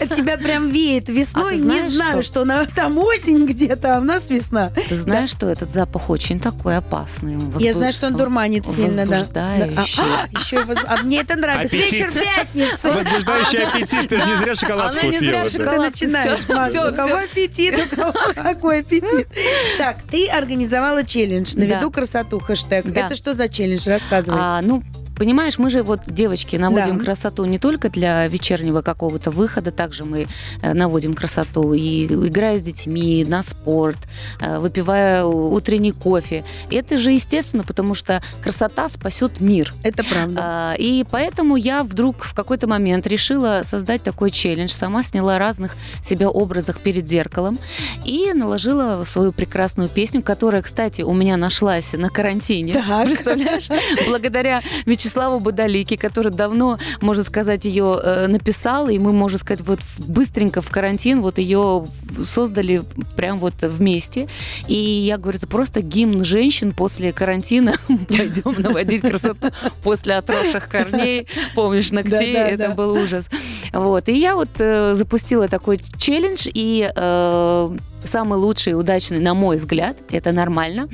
От 0.00 0.14
тебя 0.16 0.38
прям 0.38 0.70
веет 0.70 1.08
весной. 1.10 1.44
А 1.46 1.50
ты 1.50 1.54
не 1.56 1.60
знаешь, 1.60 1.92
знаю, 1.92 2.12
что- 2.12 2.22
что 2.22 2.44
на- 2.46 2.64
там 2.64 2.96
осень 2.98 3.44
где-то, 3.44 3.96
а 3.96 4.00
у 4.00 4.02
нас 4.02 4.30
весна. 4.30 4.70
Ты 4.88 4.96
знаешь, 4.96 5.30
что 5.30 5.46
этот 5.46 5.70
запах 5.70 6.08
очень 6.08 6.40
такой 6.40 6.78
опасный. 6.78 7.34
Я 7.34 7.38
возбу- 7.72 7.72
знаю, 7.74 7.92
что 7.92 8.06
он 8.06 8.16
дурманит 8.16 8.66
сильно, 8.66 9.04
да. 9.04 9.18
возбуждающий. 9.18 9.96
Да. 9.98 10.02
А, 10.02 10.28
а, 10.32 10.38
еще 10.38 10.62
воз- 10.62 10.78
а 10.86 10.96
мне 11.02 11.20
это 11.20 11.36
нравится. 11.36 11.76
Аппетит. 11.76 11.92
Вечер 11.92 12.12
пятницы. 12.12 12.92
Возбуждающий 12.92 13.58
аппетит. 13.66 14.08
Ты 14.08 14.18
же 14.20 14.26
не 14.26 14.36
зря 14.36 14.54
шоколадку 14.54 14.98
Она 15.00 15.08
не 15.10 15.18
зря 15.18 15.46
съела. 15.46 15.48
Что 15.50 15.64
да? 15.64 15.70
ты 15.72 15.78
начинаешь. 15.78 16.48
Макс? 16.48 16.70
Всё, 16.70 16.90
У 16.90 16.94
кого 16.94 17.16
аппетит, 17.16 17.74
у 17.92 17.96
кого 17.96 18.12
какой 18.34 18.80
аппетит. 18.80 19.28
Так, 19.76 19.96
ты 20.10 20.28
организовала 20.28 21.04
челлендж 21.04 21.54
на 21.56 21.66
Да. 21.66 21.76
виду 21.78 21.90
красоту 21.90 22.40
хэштег. 22.40 22.85
Да. 22.92 23.06
Это 23.06 23.16
что 23.16 23.34
за 23.34 23.48
челлендж? 23.48 23.86
Рассказывай. 23.88 24.38
А, 24.40 24.60
ну, 24.62 24.82
понимаешь, 25.16 25.58
мы 25.58 25.70
же 25.70 25.82
вот, 25.82 26.00
девочки, 26.06 26.56
наводим 26.56 26.98
Да. 26.98 27.04
красоту 27.04 27.44
не 27.44 27.58
только 27.58 27.88
для 27.88 28.26
вечернего 28.28 28.82
какого-то 28.82 29.30
выхода, 29.30 29.70
также 29.70 30.04
мы 30.04 30.26
э, 30.62 30.72
наводим 30.74 31.14
красоту 31.14 31.72
и 31.72 32.06
играя 32.06 32.58
с 32.58 32.62
детьми, 32.62 33.24
на 33.28 33.42
спорт, 33.42 33.98
э, 34.40 34.58
выпивая 34.58 35.24
утренний 35.24 35.92
кофе. 35.92 36.44
Это 36.70 36.98
же 36.98 37.10
естественно, 37.12 37.64
потому 37.64 37.94
что 37.94 38.22
красота 38.42 38.88
спасет 38.88 39.40
мир. 39.40 39.72
Это 39.82 40.04
правда. 40.04 40.40
А, 40.42 40.74
И 40.78 41.04
поэтому 41.10 41.56
я 41.56 41.82
вдруг 41.82 42.24
в 42.24 42.34
какой-то 42.34 42.66
момент 42.66 43.06
решила 43.06 43.62
создать 43.64 44.02
такой 44.02 44.30
челлендж. 44.30 44.70
Сама 44.70 45.02
сняла 45.02 45.38
разных 45.38 45.76
себя 46.02 46.28
образах 46.28 46.80
перед 46.80 47.08
зеркалом 47.08 47.58
и 48.04 48.32
наложила 48.34 49.04
свою 49.04 49.32
прекрасную 49.32 49.88
песню, 49.88 50.22
которая, 50.22 50.62
кстати, 50.62 51.02
у 51.02 51.12
меня 51.14 51.36
нашлась 51.36 51.92
на 51.94 52.10
карантине. 52.10 52.74
Так. 52.74 53.04
Представляешь? 53.06 53.68
Благодаря 54.06 54.62
Вячеславу 54.84 55.05
Бодалике, 55.40 55.96
который 55.96 56.32
давно, 56.32 56.78
можно 57.00 57.24
сказать, 57.24 57.64
ее 57.64 57.98
э, 58.02 58.26
написал, 58.26 58.88
и 58.88 58.98
мы, 58.98 59.12
можно 59.12 59.38
сказать, 59.38 59.64
вот 59.66 59.80
быстренько 59.98 60.60
в 60.60 60.70
карантин 60.70 61.22
вот 61.22 61.38
ее 61.38 61.86
создали 62.24 62.82
прям 63.16 63.38
вот 63.38 63.54
вместе. 63.62 64.28
И 64.68 64.76
я 64.76 65.18
говорю, 65.18 65.38
это 65.38 65.46
просто 65.46 65.80
гимн 65.80 66.24
женщин 66.24 66.72
после 66.72 67.12
карантина. 67.12 67.74
Пойдем 68.08 68.60
наводить 68.60 69.02
красоту 69.02 69.48
после 69.82 70.14
отросших 70.14 70.68
корней. 70.68 71.26
Помнишь, 71.54 71.92
ногтей? 71.92 72.34
Да, 72.34 72.40
да, 72.44 72.48
это 72.48 72.68
да. 72.68 72.74
был 72.74 72.92
ужас. 72.92 73.30
Вот. 73.72 74.08
И 74.08 74.18
я 74.18 74.34
вот 74.34 74.48
э, 74.58 74.94
запустила 74.94 75.48
такой 75.48 75.78
челлендж, 75.98 76.48
и 76.52 76.90
э, 76.94 77.76
самый 78.04 78.38
лучший 78.38 78.78
удачный, 78.78 79.18
на 79.18 79.34
мой 79.34 79.56
взгляд, 79.56 79.98
это 80.10 80.32
нормально, 80.32 80.88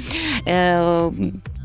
э, 0.46 1.12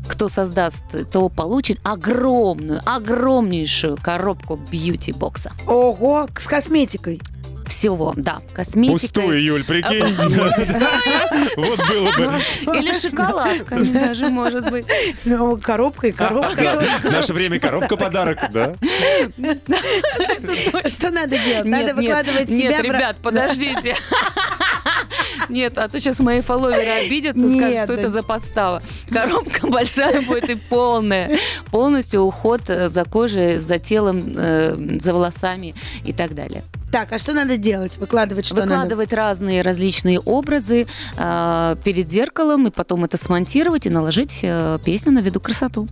кто 0.08 0.28
создаст, 0.28 0.84
то 1.10 1.28
получит 1.28 1.78
огромную, 1.82 2.80
огромнейшую 2.84 3.96
коробку 3.96 4.56
бьюти-бокса. 4.56 5.52
Ого, 5.66 6.28
с 6.38 6.46
косметикой. 6.46 7.20
Всего, 7.68 8.14
да, 8.16 8.40
косметикой. 8.54 8.98
Пустую, 8.98 9.42
Юль, 9.42 9.64
прикинь. 9.64 10.04
Вот 11.56 11.78
было 11.78 12.12
бы. 12.12 12.78
Или 12.78 12.92
шоколадками 12.92 13.92
даже, 13.92 14.28
может 14.28 14.70
быть. 14.70 14.86
Ну, 15.24 15.56
коробкой, 15.58 16.12
коробкой. 16.12 16.68
В 17.02 17.10
наше 17.10 17.32
время 17.32 17.60
коробка 17.60 17.96
подарок, 17.96 18.38
да? 18.50 18.74
Что 20.86 21.10
надо 21.10 21.36
делать? 21.38 21.64
Надо 21.64 21.94
выкладывать 21.94 22.48
себя. 22.48 22.78
Нет, 22.78 22.84
ребят, 22.84 23.16
подождите. 23.22 23.96
Нет, 25.48 25.78
а 25.78 25.88
то 25.88 25.98
сейчас 26.00 26.20
мои 26.20 26.40
фолловеры 26.40 27.06
обидятся, 27.06 27.42
Нет, 27.42 27.56
скажут, 27.56 27.78
что 27.78 27.94
да. 27.94 28.00
это 28.00 28.08
за 28.10 28.22
подстава. 28.22 28.82
Коробка 29.10 29.66
большая 29.68 30.22
будет 30.22 30.50
и 30.50 30.54
полная. 30.54 31.38
Полностью 31.70 32.22
уход 32.22 32.68
э, 32.68 32.88
за 32.88 33.04
кожей, 33.04 33.58
за 33.58 33.78
телом, 33.78 34.34
э, 34.36 34.76
за 35.00 35.14
волосами 35.14 35.74
и 36.04 36.12
так 36.12 36.34
далее. 36.34 36.64
Так, 36.90 37.12
а 37.12 37.18
что 37.18 37.32
надо 37.34 37.56
делать? 37.56 37.98
Выкладывать 37.98 38.46
что 38.46 38.56
надо? 38.56 38.68
Выкладывать 38.68 39.12
разные 39.12 39.62
различные 39.62 40.18
образы 40.20 40.86
э, 41.16 41.76
перед 41.84 42.08
зеркалом, 42.08 42.66
и 42.66 42.70
потом 42.70 43.04
это 43.04 43.16
смонтировать 43.16 43.86
и 43.86 43.90
наложить 43.90 44.40
э, 44.42 44.78
песню 44.84 45.12
на 45.12 45.18
виду 45.18 45.40
красоту. 45.40 45.86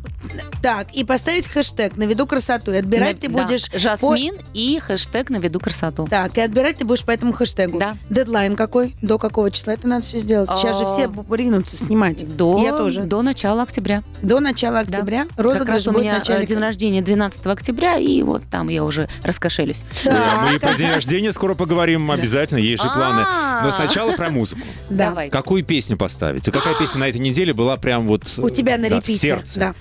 Так, 0.62 0.92
и 0.94 1.04
поставить 1.04 1.48
хэштег 1.48 1.96
на 1.96 2.04
виду 2.04 2.26
красоту. 2.26 2.72
И 2.72 2.76
отбирать 2.76 3.16
На- 3.16 3.20
ты 3.20 3.28
да, 3.28 3.42
будешь... 3.44 3.70
Жасмин 3.72 4.37
и 4.54 4.78
хэштег 4.80 5.30
на 5.30 5.37
виду 5.37 5.61
красоту. 5.61 6.06
Так, 6.09 6.37
и 6.38 6.40
отбирать 6.40 6.78
ты 6.78 6.85
будешь 6.85 7.04
по 7.04 7.11
этому 7.11 7.32
хэштегу. 7.32 7.78
Да. 7.78 7.96
Дедлайн 8.11 8.56
какой? 8.56 8.96
До 9.02 9.18
какого 9.18 9.50
числа 9.50 9.74
это 9.74 9.87
надо 9.87 10.02
все 10.02 10.18
сделать? 10.18 10.50
Сейчас 10.59 10.78
же 10.78 10.85
А, 10.85 10.87
все 10.87 11.11
ринутся 11.37 11.76
снимать. 11.76 12.37
До, 12.37 12.59
Я 12.62 12.72
тоже. 12.72 13.02
до 13.02 13.22
начала 13.22 13.62
октября. 13.62 14.02
До 14.22 14.40
начала 14.40 14.76
Да. 14.76 14.80
октября. 14.98 15.26
как 15.26 15.38
Розыгрыш 15.38 15.68
раз 15.68 15.87
у 15.88 15.92
будет 15.92 16.02
меня 16.04 16.18
начале... 16.18 16.44
э, 16.44 16.46
день 16.46 16.59
рождения 16.59 17.02
12 17.02 17.46
октября, 17.46 17.96
и 17.98 18.22
вот 18.22 18.42
там 18.50 18.68
я 18.68 18.82
уже 18.85 19.09
раскошелюсь. 19.22 19.82
Да, 20.04 20.46
мы 20.50 20.59
Так, 20.59 20.70
про 20.70 20.86
день 20.87 20.94
рождения 20.94 21.33
скоро 21.33 21.55
поговорим 21.55 22.11
обязательно, 22.11 22.59
есть 22.59 22.83
же 22.83 22.88
планы. 22.90 23.22
А. 23.27 23.62
Но 23.62 23.72
сначала 23.72 24.12
про 24.12 24.31
музыку. 24.31 24.62
да. 24.90 25.11
Давай. 25.11 25.31
Какую 25.31 25.64
песню 25.64 25.96
поставить? 25.96 26.46
И 26.49 26.51
какая 26.51 26.79
песня 26.79 27.01
на 27.01 27.09
этой 27.09 27.18
неделе 27.18 27.53
была 27.53 27.77
прям 27.77 28.07
вот... 28.07 28.22
У 28.38 28.51
тебя 28.51 28.77
на 28.77 28.88
да, 28.88 28.96
в 28.96 28.99
репите. 29.01 29.18
сердце? 29.18 29.61
Да. 29.61 29.75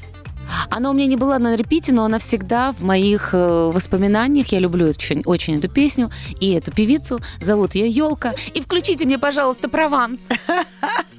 Она 0.70 0.92
у 0.92 0.94
меня 0.94 1.08
не 1.08 1.16
была 1.16 1.40
на 1.40 1.56
репите, 1.56 1.92
но 1.92 2.06
она 2.06 2.20
всегда 2.20 2.72
в 2.72 2.82
моих 2.84 3.34
э, 3.34 3.70
воспоминаниях. 3.74 4.48
Я 4.50 4.60
люблю 4.60 4.88
очень, 4.88 5.22
очень 5.26 5.58
эту 5.58 5.70
песню 5.70 6.12
и 6.40 6.54
эту 6.54 6.72
певицу. 6.72 7.20
Зовут 7.42 7.76
ее 7.76 7.88
Елка. 7.88 8.34
И 8.54 8.62
включите 8.62 9.06
мне, 9.06 9.18
пожалуйста, 9.18 9.70
Прованс. 9.70 10.30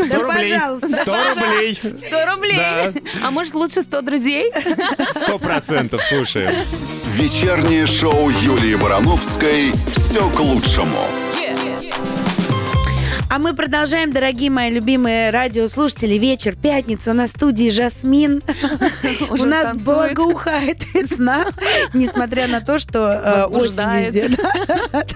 100 0.00 0.08
Да, 0.08 0.18
рублей. 0.22 0.52
пожалуйста. 0.52 0.88
100 0.90 1.16
рублей. 1.34 1.80
100 1.82 2.26
рублей. 2.34 2.56
Да. 2.56 2.92
А 3.26 3.30
может, 3.30 3.54
лучше 3.54 3.82
100 3.82 4.00
друзей? 4.02 4.52
Сто 5.24 5.38
процентов, 5.38 6.02
слушаем. 6.04 6.54
Вечернее 7.12 7.86
шоу 7.86 8.30
Юлии 8.30 8.74
Барановской 8.74 9.72
«Все 9.96 10.28
к 10.30 10.40
лучшему». 10.40 11.06
А 13.34 13.40
мы 13.40 13.52
продолжаем, 13.52 14.12
дорогие 14.12 14.48
мои 14.48 14.70
любимые 14.70 15.30
радиослушатели. 15.30 16.14
Вечер, 16.14 16.54
пятница, 16.54 17.10
у 17.10 17.14
нас 17.14 17.30
в 17.30 17.32
студии 17.36 17.68
Жасмин. 17.68 18.44
У 19.28 19.44
нас 19.44 19.82
благоухает 19.82 20.84
весна, 20.94 21.46
несмотря 21.92 22.46
на 22.46 22.60
то, 22.60 22.78
что 22.78 23.10
э, 23.10 23.42
осень 23.46 23.52
Возбуждает. 23.52 24.14
везде. 24.14 24.38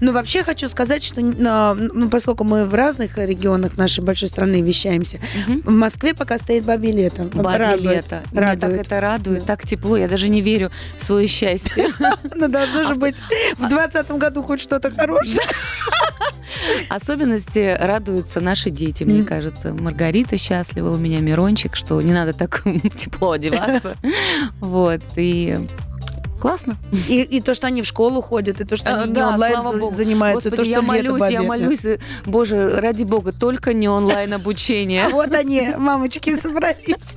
Ну, 0.00 0.12
вообще 0.12 0.44
хочу 0.44 0.68
сказать, 0.68 1.02
что 1.02 1.20
э, 1.20 1.74
ну, 1.74 2.08
поскольку 2.10 2.44
мы 2.44 2.64
в 2.64 2.74
разных 2.74 3.18
регионах 3.18 3.76
нашей 3.76 4.04
большой 4.04 4.28
страны 4.28 4.60
вещаемся, 4.60 5.18
в 5.64 5.72
Москве 5.72 6.14
пока 6.14 6.38
стоит 6.38 6.64
бабье 6.64 6.92
лето. 6.92 7.28
Радует. 7.34 7.80
лето. 7.82 8.22
Меня 8.30 8.56
так 8.56 8.70
это 8.70 9.00
радует, 9.00 9.44
так 9.46 9.66
тепло. 9.66 9.96
Я 9.96 10.06
даже 10.06 10.28
не 10.28 10.42
верю 10.42 10.70
в 10.96 11.02
свое 11.02 11.26
счастье. 11.26 11.88
Ну, 12.34 12.46
должно 12.48 12.84
же 12.84 12.94
быть 12.94 13.16
в 13.56 13.68
двадцатом 13.68 14.18
году 14.18 14.42
хоть 14.42 14.60
что-то 14.60 14.90
хорошее. 14.90 15.40
Особенности 17.06 17.76
радуются 17.78 18.40
наши 18.40 18.68
дети, 18.70 19.04
мне 19.04 19.18
Мгм. 19.18 19.26
кажется. 19.26 19.72
Маргарита 19.72 20.36
счастлива, 20.36 20.90
у 20.90 20.96
меня 20.96 21.20
Мирончик, 21.20 21.76
что 21.76 22.02
не 22.02 22.12
надо 22.12 22.32
так 22.32 22.64
тепло 22.96 23.30
одеваться. 23.30 23.94
Вот, 24.60 25.02
и 25.14 25.56
классно. 26.46 26.76
И, 27.08 27.22
и 27.22 27.40
то, 27.40 27.54
что 27.54 27.66
они 27.66 27.82
в 27.82 27.86
школу 27.86 28.20
ходят, 28.22 28.60
и 28.60 28.64
то, 28.64 28.76
что 28.76 28.90
А, 28.90 29.00
они 29.00 29.08
не 29.08 29.14
да, 29.14 29.28
онлайн 29.30 29.52
слава 29.54 29.76
богу. 29.76 29.94
занимаются, 29.94 30.50
Господи, 30.50 30.70
то, 30.70 30.70
я 30.70 30.82
что 30.82 30.92
лето 30.94 31.12
молюсь, 31.12 31.30
я 31.30 31.42
молюсь. 31.42 31.86
Боже, 32.24 32.68
ради 32.68 33.04
бога, 33.04 33.32
только 33.32 33.72
не 33.72 33.88
онлайн 33.88 34.32
обучение. 34.32 35.04
А 35.06 35.08
вот 35.10 35.32
они, 35.32 35.70
мамочки, 35.76 36.36
собрались. 36.36 37.16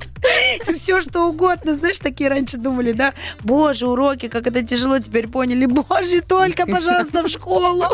Все, 0.74 1.00
что 1.00 1.28
угодно. 1.28 1.74
Знаешь, 1.74 1.98
такие 1.98 2.28
раньше 2.28 2.56
думали, 2.56 2.92
да? 2.92 3.14
Боже, 3.40 3.86
уроки, 3.86 4.26
как 4.28 4.46
это 4.46 4.62
тяжело, 4.62 4.98
теперь 4.98 5.28
поняли. 5.28 5.66
Боже, 5.66 6.20
только, 6.26 6.66
пожалуйста, 6.66 7.22
в 7.22 7.28
школу. 7.28 7.84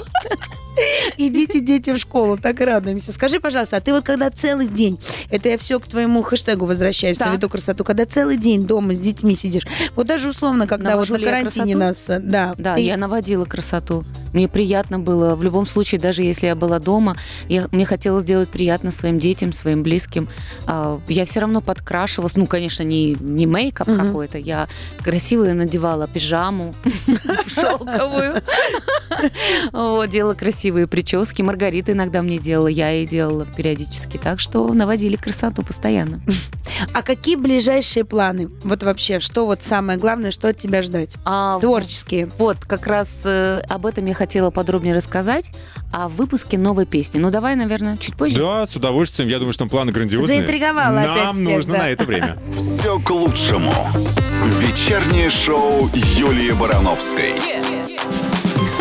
Идите, 1.17 1.61
дети, 1.61 1.91
в 1.91 1.99
школу, 1.99 2.37
так 2.37 2.61
и 2.61 2.65
радуемся. 2.65 3.11
Скажи, 3.13 3.41
пожалуйста, 3.41 3.79
а 3.79 3.81
ты 3.81 3.93
вот 3.93 4.05
когда 4.05 4.29
целый 4.31 4.67
день, 4.69 5.01
это 5.31 5.49
я 5.49 5.57
все 5.57 5.81
к 5.81 5.87
твоему 5.87 6.23
хэштегу 6.23 6.67
возвращаюсь, 6.67 7.19
на 7.19 7.27
Так. 7.27 7.35
виду 7.35 7.49
красоту, 7.49 7.83
когда 7.83 8.05
целый 8.05 8.37
день 8.37 8.67
дома 8.67 8.95
с 8.95 9.01
детьми 9.01 9.35
сидишь, 9.35 9.67
вот 9.95 10.07
даже 10.07 10.29
условно, 10.29 10.67
когда 10.67 10.91
Навожу 10.91 11.15
вот 11.15 11.23
на 11.23 11.26
я 11.26 11.26
карантине 11.31 11.75
красоту? 11.75 11.79
нас, 11.79 12.11
э, 12.11 12.19
да, 12.21 12.55
Да, 12.59 12.75
ты- 12.75 12.81
я 12.81 12.97
наводила 12.97 13.45
красоту. 13.45 14.05
Мне 14.33 14.49
приятно 14.49 14.99
было. 14.99 15.35
В 15.35 15.43
любом 15.43 15.65
случае, 15.67 16.01
даже 16.01 16.23
если 16.23 16.47
я 16.47 16.55
была 16.55 16.79
дома, 16.79 17.17
я, 17.49 17.69
мне 17.73 17.85
хотелось 17.87 18.25
сделать 18.25 18.51
приятно 18.51 18.91
своим 18.91 19.19
детям, 19.19 19.53
своим 19.53 19.83
близким. 19.83 20.29
А, 20.67 21.01
я 21.09 21.25
все 21.25 21.41
равно 21.41 21.61
подкрашивалась. 21.63 22.37
Ну, 22.37 22.47
конечно, 22.47 22.83
не, 22.83 23.15
не 23.19 23.47
мейкап 23.47 23.89
Мгм. 23.89 24.07
какой-то. 24.07 24.39
Я 24.39 24.69
красиво 25.03 25.45
надевала 25.45 26.07
пижаму 26.07 26.75
шелковую. 27.47 28.43
Делала 30.09 30.35
красивые 30.35 30.87
прически. 30.87 31.43
Маргарита 31.43 31.93
иногда 31.93 32.23
мне 32.23 32.39
делала, 32.39 32.69
я 32.69 32.91
ей 32.91 33.07
делала 33.07 33.47
периодически. 33.47 34.17
Так 34.19 34.41
что 34.41 34.73
наводили 34.73 35.17
красоту 35.17 35.63
постоянно. 35.63 36.21
А 36.93 37.03
какие 37.03 37.37
ближайшие 37.37 38.05
планы? 38.05 38.49
Вот 38.65 38.83
вообще, 38.83 39.21
что 39.21 39.47
вот 39.47 39.63
самое 39.63 39.99
главное, 39.99 40.31
что 40.31 40.49
от 40.49 40.59
тебя 40.59 40.83
ждать? 40.83 41.16
А, 41.25 41.59
Творческие. 41.61 42.29
Вот, 42.39 42.59
как 42.59 42.87
раз 42.87 43.25
э, 43.27 43.61
об 43.69 43.87
этом 43.87 44.05
я 44.07 44.15
хотела 44.15 44.51
подробнее 44.51 44.95
рассказать, 44.95 45.51
о 45.93 46.09
выпуске 46.09 46.59
новой 46.59 46.87
песни. 46.87 47.19
Ну, 47.19 47.31
давай, 47.31 47.57
наверное, 47.57 47.97
чуть 47.97 48.17
позже. 48.17 48.37
Да, 48.37 48.67
с 48.67 48.77
удовольствием. 48.77 49.29
Я 49.29 49.39
думаю, 49.39 49.53
что 49.53 49.61
там 49.61 49.69
планы 49.69 49.93
грандиозные. 49.93 50.39
Заинтриговала 50.39 51.01
Нам 51.01 51.13
опять 51.13 51.35
всех, 51.35 51.57
нужно 51.57 51.73
да. 51.73 51.79
на 51.79 51.91
это 51.91 52.05
время. 52.05 52.39
«Все 52.57 52.99
к 53.01 53.11
лучшему». 53.11 53.73
Вечернее 54.61 55.31
шоу 55.31 55.89
Юлии 55.95 56.53
Барановской. 56.53 57.35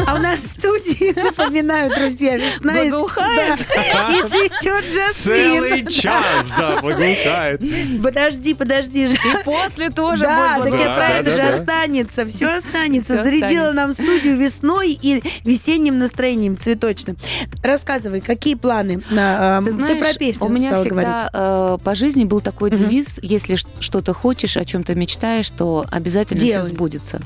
А 0.07 0.15
у 0.15 0.17
нас 0.19 0.39
в 0.41 0.47
студии, 0.59 1.13
напоминаю, 1.19 1.91
друзья, 1.95 2.37
весна. 2.37 2.81
и- 2.81 2.89
Благоухает. 2.89 3.59
да, 3.93 4.17
И 4.17 4.21
цветет 4.27 4.85
Целый 5.13 5.69
жасмин. 5.69 5.87
час, 5.87 6.45
да, 6.57 6.81
благоухает. 6.81 7.61
Подожди, 8.01 8.53
подожди. 8.53 9.07
же. 9.07 9.15
И 9.15 9.43
после 9.43 9.89
тоже 9.89 10.23
Да, 10.23 10.59
так 10.59 10.67
это 10.73 11.23
да, 11.23 11.35
же 11.35 11.41
останется, 11.41 12.25
все 12.25 12.47
останется. 12.47 13.21
Зарядила 13.23 13.71
нам 13.71 13.93
студию 13.93 14.37
весной 14.37 14.91
и 15.01 15.23
весенним 15.43 15.97
настроением 15.99 16.57
цветочным. 16.57 17.17
Рассказывай, 17.63 18.21
какие 18.21 18.55
планы? 18.55 19.01
на, 19.09 19.59
э, 19.61 19.65
Ты 19.65 19.71
знаешь, 19.71 19.99
про 19.99 20.13
песню 20.17 20.45
у 20.45 20.49
меня 20.49 20.75
всегда 20.75 21.29
э, 21.33 21.77
по 21.83 21.95
жизни 21.95 22.23
был 22.25 22.41
такой 22.41 22.69
девиз, 22.71 23.19
если 23.21 23.55
что-то 23.79 24.13
хочешь, 24.13 24.57
о 24.57 24.65
чем-то 24.65 24.93
мечтаешь, 24.95 25.49
то 25.49 25.85
обязательно 25.91 26.39
все 26.41 26.61
сбудется. 26.61 27.21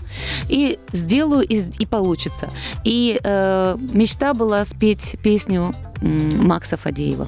И 0.47 0.79
сделаю, 0.91 1.43
и 1.47 1.86
получится. 1.86 2.49
И 2.84 3.19
э, 3.24 3.76
мечта 3.93 4.34
была 4.34 4.65
спеть 4.65 5.17
песню 5.24 5.74
Макса 6.02 6.78
Фадеева. 6.78 7.28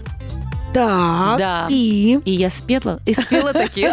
Так, 0.74 1.38
Да. 1.38 1.68
и... 1.70 2.20
И 2.24 2.32
я 2.32 2.50
спела, 2.50 3.02
и 3.06 3.14
спела 3.14 3.52
таки, 3.52 3.90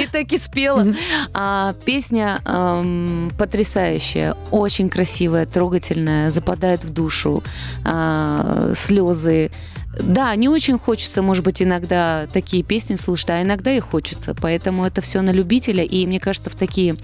и 0.00 0.06
таки 0.08 0.38
спела. 0.38 0.84
А, 1.32 1.74
песня 1.84 2.40
эм, 2.44 3.30
потрясающая, 3.38 4.36
очень 4.50 4.88
красивая, 4.90 5.46
трогательная, 5.46 6.30
западает 6.30 6.82
в 6.82 6.90
душу, 6.92 7.44
а, 7.84 8.72
слезы. 8.74 9.52
Да, 10.00 10.34
не 10.36 10.48
очень 10.48 10.78
хочется, 10.78 11.22
может 11.22 11.44
быть, 11.44 11.62
иногда 11.62 12.26
такие 12.32 12.62
песни 12.62 12.94
слушать, 12.94 13.30
а 13.30 13.42
иногда 13.42 13.72
и 13.72 13.80
хочется. 13.80 14.34
Поэтому 14.40 14.84
это 14.84 15.00
все 15.00 15.20
на 15.20 15.30
любителя. 15.30 15.84
И 15.84 16.06
мне 16.06 16.20
кажется, 16.20 16.48
в 16.50 16.54
такие 16.54 16.96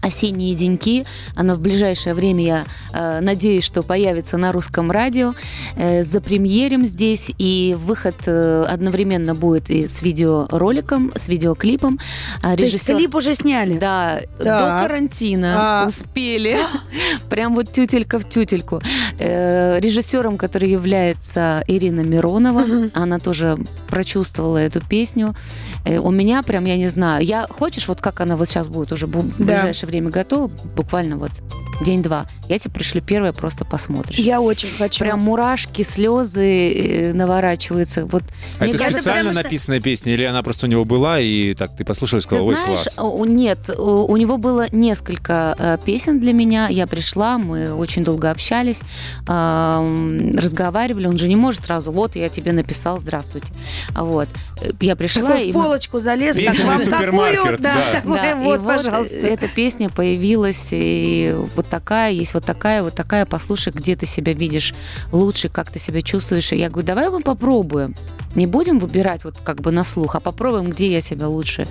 осенние 0.00 0.54
деньки. 0.54 1.04
Оно 1.34 1.54
в 1.54 1.60
ближайшее 1.60 2.14
время, 2.14 2.44
я 2.44 2.64
э, 2.92 3.20
надеюсь, 3.20 3.64
что 3.64 3.82
появится 3.82 4.36
на 4.36 4.52
русском 4.52 4.90
радио. 4.90 5.34
Э, 5.76 6.02
запремьерим 6.02 6.84
здесь, 6.84 7.30
и 7.38 7.76
выход 7.78 8.16
э, 8.26 8.64
одновременно 8.68 9.34
будет 9.34 9.70
и 9.70 9.86
с 9.86 10.02
видеороликом, 10.02 11.12
с 11.14 11.28
видеоклипом. 11.28 11.98
А 12.42 12.56
То 12.56 12.62
есть 12.62 12.76
режиссер- 12.88 12.96
клип 12.96 13.14
уже 13.14 13.34
сняли? 13.34 13.78
да, 13.78 14.20
Так. 14.38 14.44
до 14.58 14.82
карантина 14.88 15.82
А. 15.82 15.86
успели. 15.86 16.58
Прям 17.30 17.54
вот 17.54 17.72
тютелька 17.72 18.18
в 18.18 18.28
тютельку. 18.28 18.80
Э, 19.18 19.78
Режиссером, 19.80 20.38
который 20.38 20.70
является 20.70 21.62
Ирина 21.66 22.00
Миронова, 22.00 22.64
она 22.94 23.18
тоже 23.18 23.58
прочувствовала 23.88 24.58
эту 24.58 24.80
песню. 24.80 25.34
Э, 25.84 25.98
У 25.98 26.10
меня 26.10 26.42
прям, 26.42 26.64
я 26.64 26.76
не 26.76 26.86
знаю, 26.86 27.24
я 27.24 27.46
хочешь, 27.48 27.88
вот 27.88 28.00
как 28.00 28.20
она 28.20 28.36
вот 28.36 28.48
сейчас 28.48 28.66
будет 28.68 28.92
уже 28.92 29.06
в 29.06 29.38
ближайшее 29.38 29.87
время 29.88 30.10
готова, 30.10 30.46
буквально 30.76 31.16
вот 31.16 31.30
день-два. 31.80 32.26
Я 32.48 32.58
тебе 32.58 32.72
пришлю 32.74 33.00
первое, 33.00 33.32
просто 33.32 33.64
посмотришь. 33.64 34.18
Я 34.18 34.40
очень 34.40 34.68
хочу. 34.76 34.98
Прям 35.00 35.20
мурашки, 35.20 35.82
слезы 35.82 36.72
э, 36.72 37.12
наворачиваются. 37.12 38.04
Вот, 38.06 38.24
А 38.58 38.66
это 38.66 38.78
кажется, 38.78 38.98
специально 39.02 39.32
что- 39.32 39.42
написанная 39.44 39.80
песня, 39.80 40.12
или 40.14 40.24
она 40.24 40.42
просто 40.42 40.66
у 40.66 40.68
него 40.68 40.84
была, 40.84 41.20
и 41.20 41.54
так 41.54 41.76
ты 41.76 41.84
послушала 41.84 42.18
и 42.18 42.22
Ты 42.22 42.28
сказала, 42.28 42.48
ой, 42.48 42.54
знаешь, 42.54 42.80
класс. 42.96 43.28
нет, 43.28 43.70
у, 43.78 44.06
у 44.12 44.16
него 44.16 44.38
было 44.38 44.66
несколько 44.72 45.54
э, 45.56 45.78
песен 45.84 46.18
для 46.18 46.32
меня. 46.32 46.66
Я 46.68 46.86
пришла, 46.88 47.38
мы 47.38 47.72
очень 47.72 48.02
долго 48.02 48.30
общались, 48.32 48.80
разговаривали. 49.26 51.06
Он 51.06 51.16
же 51.16 51.28
не 51.28 51.36
может 51.36 51.64
сразу, 51.64 51.92
вот 51.92 52.16
я 52.16 52.28
тебе 52.28 52.52
написал, 52.52 52.98
здравствуйте. 52.98 53.48
А 53.94 54.04
Вот. 54.04 54.28
Э, 54.60 54.70
Я 54.80 54.96
пришла 54.96 55.28
Такой 55.28 55.48
и 55.48 55.52
в 55.52 55.54
мы- 55.56 55.62
полочку 55.62 56.00
залез, 56.00 56.34
так 56.36 56.44
Песенный 56.46 56.68
вам 56.70 56.78
супермаркет, 56.80 57.38
какую? 57.40 57.58
да. 57.58 57.92
такое, 57.92 58.22
Да, 58.22 58.36
вот, 58.36 58.54
и 58.56 58.58
вот 58.58 58.76
пожалуйста. 58.82 59.14
эта 59.16 59.48
песня 59.48 59.77
появилась, 59.86 60.70
и 60.72 61.34
вот 61.54 61.68
такая, 61.68 62.10
есть 62.10 62.34
вот 62.34 62.44
такая, 62.44 62.82
вот 62.82 62.94
такая, 62.94 63.24
послушай, 63.24 63.72
где 63.72 63.94
ты 63.94 64.06
себя 64.06 64.32
видишь 64.32 64.74
лучше, 65.12 65.48
как 65.48 65.70
ты 65.70 65.78
себя 65.78 66.02
чувствуешь. 66.02 66.52
И 66.52 66.56
я 66.56 66.68
говорю, 66.68 66.86
давай 66.86 67.10
мы 67.10 67.20
попробуем. 67.20 67.94
Не 68.34 68.46
будем 68.46 68.78
выбирать 68.78 69.24
вот 69.24 69.36
как 69.42 69.60
бы 69.60 69.70
на 69.70 69.84
слух, 69.84 70.14
а 70.14 70.20
попробуем, 70.20 70.70
где 70.70 70.92
я 70.92 71.00
себя 71.00 71.28
лучше 71.28 71.66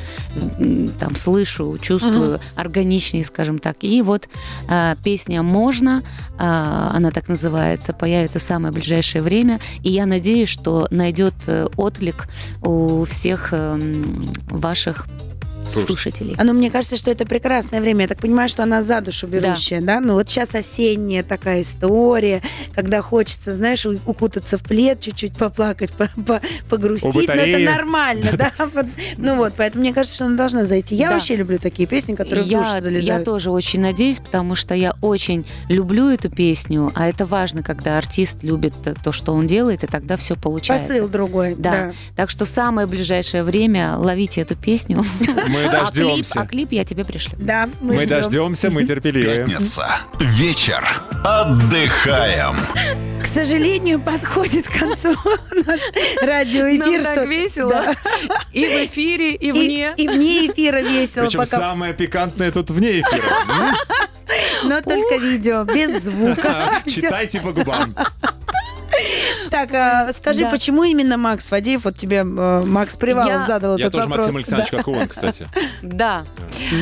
там 1.00 1.15
слышу, 1.15 1.78
чувствую, 1.80 2.39
органичнее, 2.56 3.24
скажем 3.24 3.60
так. 3.60 3.78
И 3.82 4.02
вот 4.02 4.28
э, 4.70 4.96
песня 5.04 5.43
«Можно», 5.43 6.02
э, 6.02 6.36
она 6.39 7.12
так 7.12 7.28
называется, 7.28 7.93
появится 7.93 8.39
в 8.39 8.41
самое 8.41 8.74
ближайшее 8.74 9.22
время, 9.22 9.60
и 9.84 9.89
я 9.89 10.06
надеюсь, 10.06 10.50
что 10.50 10.88
найдет 10.89 11.36
э, 11.48 11.67
отклик 11.78 12.28
у 12.62 13.06
всех 13.06 13.50
эм, 13.54 14.28
ваших 14.50 15.08
Слушай, 15.68 15.86
слушателей. 15.88 16.36
А 16.38 16.44
ну, 16.44 16.54
мне 16.54 16.70
кажется, 16.72 16.98
что 16.98 17.12
это 17.12 17.26
прекрасное 17.26 17.82
время. 17.82 18.02
Я 18.04 18.08
так 18.08 18.20
понимаю, 18.20 18.50
что 18.50 18.64
она 18.64 18.82
за 18.82 19.02
душу 19.02 19.28
берущая, 19.28 19.82
да? 19.82 20.00
Ну, 20.00 20.14
вот 20.14 20.30
сейчас 20.30 20.56
осенняя 20.56 21.24
такая 21.24 21.62
история, 21.62 22.42
когда 22.74 23.02
хочется, 23.02 23.54
знаешь, 23.54 23.86
укутаться 23.86 24.58
в 24.58 24.64
плед, 24.64 25.02
чуть-чуть 25.02 25.36
поплакать, 25.38 25.92
по- 25.94 26.10
по- 26.26 26.42
погрустить. 26.70 27.28
Но 27.28 27.34
это 27.34 27.60
нормально, 27.60 28.32
да? 28.38 28.52
Ну 29.18 29.36
вот, 29.38 29.54
поэтому 29.58 29.82
мне 29.84 29.94
кажется, 29.94 30.16
что 30.16 30.26
она 30.26 30.36
должна 30.38 30.66
зайти. 30.66 30.96
Я 30.96 31.10
Да. 31.10 31.16
вообще 31.16 31.36
люблю 31.36 31.58
такие 31.60 31.88
песни, 31.88 32.16
которые 32.16 32.44
в 32.46 32.48
душу 32.50 32.62
я, 32.70 32.76
я 32.76 32.82
залезают. 32.82 33.26
тоже 33.26 33.52
очень 33.52 33.82
надеюсь, 33.82 34.20
потому 34.20 34.56
что 34.56 34.74
я 34.76 34.96
очень 35.02 35.46
люблю 35.70 36.10
эту 36.10 36.30
песню, 36.30 36.92
а 36.96 37.08
это 37.10 37.26
важно, 37.26 37.64
когда 37.64 37.98
артист 37.98 38.40
любит 38.44 38.74
то, 39.04 39.12
что 39.12 39.34
он 39.34 39.48
делает, 39.48 39.84
и 39.84 39.88
тогда 39.88 40.18
все 40.18 40.36
получается. 40.36 40.88
Посыл 40.90 41.08
другой, 41.08 41.56
Да. 41.58 41.72
да. 41.72 41.92
Так 42.16 42.30
что 42.30 42.46
в 42.46 42.50
самое 42.50 42.88
ближайшее 42.88 43.44
время 43.44 43.98
ловите 43.98 44.42
эту 44.42 44.56
песню. 44.56 45.04
Мы 45.58 45.65
А 45.65 45.70
клип, 45.70 45.72
дождемся. 45.82 46.41
а 46.41 46.46
клип 46.46 46.72
я 46.72 46.84
тебе 46.84 47.04
пришлю. 47.04 47.34
Да, 47.39 47.70
мы, 47.82 47.96
Мы 47.96 48.04
ждем. 48.04 48.10
дождемся, 48.10 48.70
мы 48.70 48.86
терпеливые. 48.86 49.46
Пятница. 49.46 49.88
Вечер. 50.20 50.86
Отдыхаем. 51.24 52.56
К 53.22 53.26
сожалению, 53.26 54.00
подходит 54.00 54.67
к 54.67 54.78
концу 54.80 55.15
наш 55.65 55.82
радиоэфир. 56.22 57.04
Нам 57.04 57.15
так 57.15 57.28
весело. 57.28 57.70
Да. 57.70 57.96
И 58.54 58.65
в 58.65 58.86
эфире, 58.86 59.34
и 59.36 59.48
И, 59.48 59.52
вне. 59.52 59.93
и 59.98 60.08
вне 60.08 60.48
эфира 60.48 60.82
весело, 60.82 61.26
Причем 61.26 61.39
пока, 61.39 61.58
самое 61.58 61.93
пикантное 61.93 62.52
тут 62.52 62.70
вне 62.70 63.02
эфира. 63.02 63.74
Но 64.63 64.82
только 64.82 65.17
видео, 65.17 65.63
без 65.63 66.04
звука. 66.04 66.72
Читайте 66.86 67.41
по 67.41 67.52
губам. 67.52 67.96
Так, 69.52 69.74
а, 69.74 70.12
скажи, 70.14 70.42
Да. 70.42 70.50
почему 70.50 70.84
именно 70.84 71.18
Макс 71.18 71.48
Фадеев, 71.48 71.86
вот 71.86 71.98
тебе 71.98 72.18
э, 72.18 72.64
Макс 72.66 72.96
Привалов 72.96 73.28
Я- 73.28 73.46
задал 73.46 73.78
Я 73.78 73.86
этот 73.88 73.94
тоже 73.94 74.10
вопрос. 74.10 74.26
Максим 74.34 74.56
Александрович, 74.56 74.72
как 74.72 74.88
и 74.88 74.92
он, 74.92 75.08
кстати. 75.10 75.48
Да. 75.82 76.26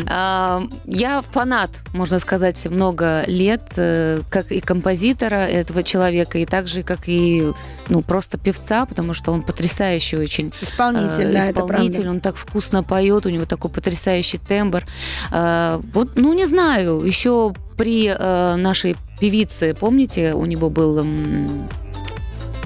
А, 0.10 0.64
Я 0.86 1.22
фанат, 1.32 1.70
можно 1.94 2.20
сказать, 2.20 2.66
много 2.68 3.24
лет, 3.28 3.62
э, 3.78 4.22
как 4.30 4.52
и 4.52 4.60
композитора 4.60 5.46
этого 5.46 5.84
человека, 5.84 6.38
и 6.40 6.46
также 6.46 6.84
как 6.84 7.08
и 7.08 7.52
ну, 7.90 8.02
просто 8.02 8.38
певца, 8.38 8.86
потому 8.86 9.14
что 9.14 9.32
он 9.32 9.44
потрясающий 9.44 10.18
очень 10.18 10.50
Да. 10.50 10.56
Исполнитель, 10.62 11.24
э, 11.30 11.34
да, 11.34 11.50
исполнитель, 11.52 12.08
он 12.10 12.20
так 12.20 12.36
вкусно 12.36 12.84
поет, 12.84 13.26
у 13.26 13.30
него 13.30 13.46
такой 13.46 13.70
потрясающий 13.72 14.38
тембр. 14.38 14.86
Э, 15.32 15.80
Вот, 15.94 16.16
ну, 16.16 16.34
не 16.34 16.46
знаю, 16.46 17.02
еще 17.02 17.54
при 17.78 18.08
э, 18.08 18.56
нашей 18.56 18.96
певице, 19.20 19.74
помните, 19.74 20.34
у 20.34 20.46
него 20.46 20.70
был... 20.70 21.06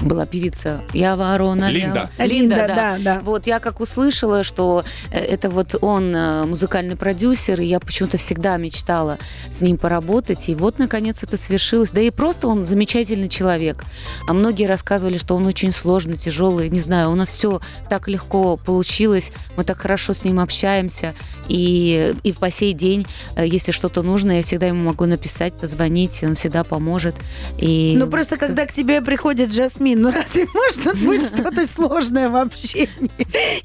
была 0.02 0.26
певица 0.26 0.82
Я 0.94 1.16
ворона. 1.16 1.66
я- 1.66 1.70
Линда. 1.72 2.10
Линда, 2.18 2.66
да, 2.68 2.98
да. 3.00 3.20
Вот 3.24 3.48
я 3.48 3.60
как 3.60 3.80
услышала, 3.80 4.44
что 4.44 4.84
э, 5.12 5.20
это 5.20 5.50
вот 5.50 5.76
он 5.82 6.16
э, 6.16 6.46
музыкальный 6.46 6.96
продюсер, 6.96 7.60
и 7.62 7.66
я 7.66 7.80
почему-то 7.80 8.18
всегда 8.18 8.58
мечтала 8.58 9.18
с 9.52 9.62
ним 9.62 9.78
поработать, 9.78 10.50
и 10.50 10.56
вот 10.56 10.80
наконец 10.80 11.24
это 11.24 11.38
свершилось. 11.38 11.92
Да 11.92 12.02
и 12.02 12.10
просто 12.12 12.48
он 12.48 12.66
замечательный 12.66 13.30
человек. 13.30 13.84
А 14.28 14.34
многие 14.34 14.66
рассказывали, 14.66 15.18
что 15.18 15.36
он 15.36 15.46
очень 15.46 15.72
сложный, 15.72 16.18
тяжелый. 16.18 16.70
Не 16.70 16.80
знаю, 16.80 17.12
у 17.12 17.16
нас 17.16 17.30
все 17.30 17.60
так 17.90 18.08
легко 18.08 18.58
получилось, 18.58 19.32
мы 19.58 19.64
так 19.64 19.80
хорошо 19.80 20.14
с 20.14 20.24
ним 20.24 20.40
общаемся, 20.40 21.14
и, 21.48 22.14
и 22.24 22.32
по 22.34 22.50
сей 22.52 22.74
день, 22.74 23.06
э, 23.36 23.46
если 23.48 23.72
что-то 23.72 24.02
нужно, 24.04 24.34
я 24.34 24.42
всегда 24.42 24.68
ему 24.68 24.84
могу 24.84 25.06
написать, 25.06 25.54
позвонить, 25.54 26.24
он 26.24 26.36
всегда 26.36 26.64
поможет. 26.64 27.16
И 27.58 27.96
Ну, 27.98 28.08
просто 28.08 28.38
когда 28.38 28.66
к 28.66 28.74
тебе 28.74 29.02
приходит 29.02 29.54
Жасмин, 29.54 29.89
ну 29.96 30.12
разве 30.12 30.48
можно 30.54 30.94
быть 30.94 31.26
что-то 31.26 31.68
сложное 31.68 32.30
в 32.30 32.36
общении, 32.36 33.12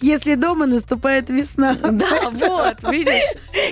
если 0.00 0.34
дома 0.34 0.66
наступает 0.66 1.30
весна? 1.30 1.74
Да, 1.74 2.30
вот, 2.30 2.90
видишь? 2.90 3.24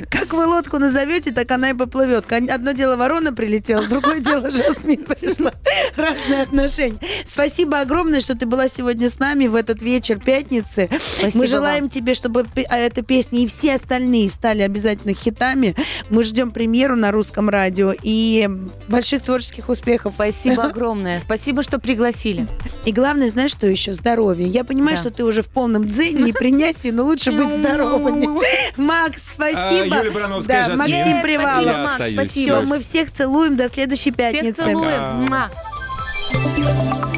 Как 0.09 0.33
вы 0.33 0.47
лодку 0.47 0.79
назовете, 0.79 1.33
так 1.33 1.51
она 1.51 1.71
и 1.71 1.75
поплывет. 1.75 2.31
Одно 2.33 2.73
дело 2.73 2.97
ворона 2.97 3.33
прилетела, 3.33 3.85
другое 3.87 4.21
дело 4.21 4.51
Жасмин 4.51 5.05
пришла. 5.05 5.53
Разные 5.97 6.43
отношения. 6.43 6.99
Спасибо 7.25 7.81
огромное, 7.81 8.21
что 8.21 8.37
ты 8.37 8.47
была 8.47 8.69
сегодня 8.69 9.09
с 9.09 9.19
нами 9.19 9.47
в 9.47 9.55
этот 9.55 9.83
вечер 9.83 10.19
пятницы. 10.19 10.89
Спасибо 11.19 11.39
Мы 11.43 11.47
желаем 11.47 11.85
вам. 11.85 11.91
тебе, 11.91 12.15
чтобы 12.15 12.47
а, 12.69 12.77
эта 12.77 13.03
песня 13.03 13.41
и 13.41 13.47
все 13.47 13.75
остальные 13.75 14.31
стали 14.31 14.63
обязательно 14.63 15.15
хитами. 15.15 15.75
Мы 16.11 16.25
ждем 16.25 16.51
премьеру 16.51 16.97
на 16.97 17.11
русском 17.11 17.49
радио 17.49 17.93
и 18.03 18.49
больших 18.89 19.23
творческих 19.23 19.69
успехов. 19.69 20.15
Спасибо 20.15 20.65
огромное. 20.65 21.21
Спасибо, 21.21 21.63
что 21.63 21.79
пригласили. 21.79 22.42
И 22.85 22.93
главное, 22.93 23.29
знаешь, 23.29 23.51
что 23.53 23.67
еще? 23.67 23.95
Здоровье. 23.95 24.47
Я 24.47 24.65
понимаю, 24.65 24.97
Да. 24.97 25.01
что 25.01 25.11
ты 25.11 25.25
уже 25.25 25.43
в 25.43 25.49
полном 25.49 25.89
дзене 25.89 26.31
и 26.31 26.33
принятии, 26.33 26.89
но 26.91 27.05
лучше 27.05 27.33
быть 27.33 27.53
здоровыми. 27.53 28.29
Макс, 28.77 29.23
спасибо. 29.35 29.97
А, 29.97 30.05
Юлия 30.05 30.29
Да, 30.47 30.65
Жасмин. 30.65 30.79
Максим 30.79 31.23
Привалов. 31.23 31.53
спасибо, 31.63 31.79
Макс, 31.79 31.95
спасибо. 32.13 32.25
Все, 32.25 32.61
мы 32.63 32.79
всех 32.81 33.11
целуем 33.11 33.57
до 33.57 33.69
следующей 33.69 34.13
Всех 34.13 34.17
пятницы. 34.17 34.63
целуем. 34.65 35.27
Пока. 35.29 35.49
Муа. 36.33 37.12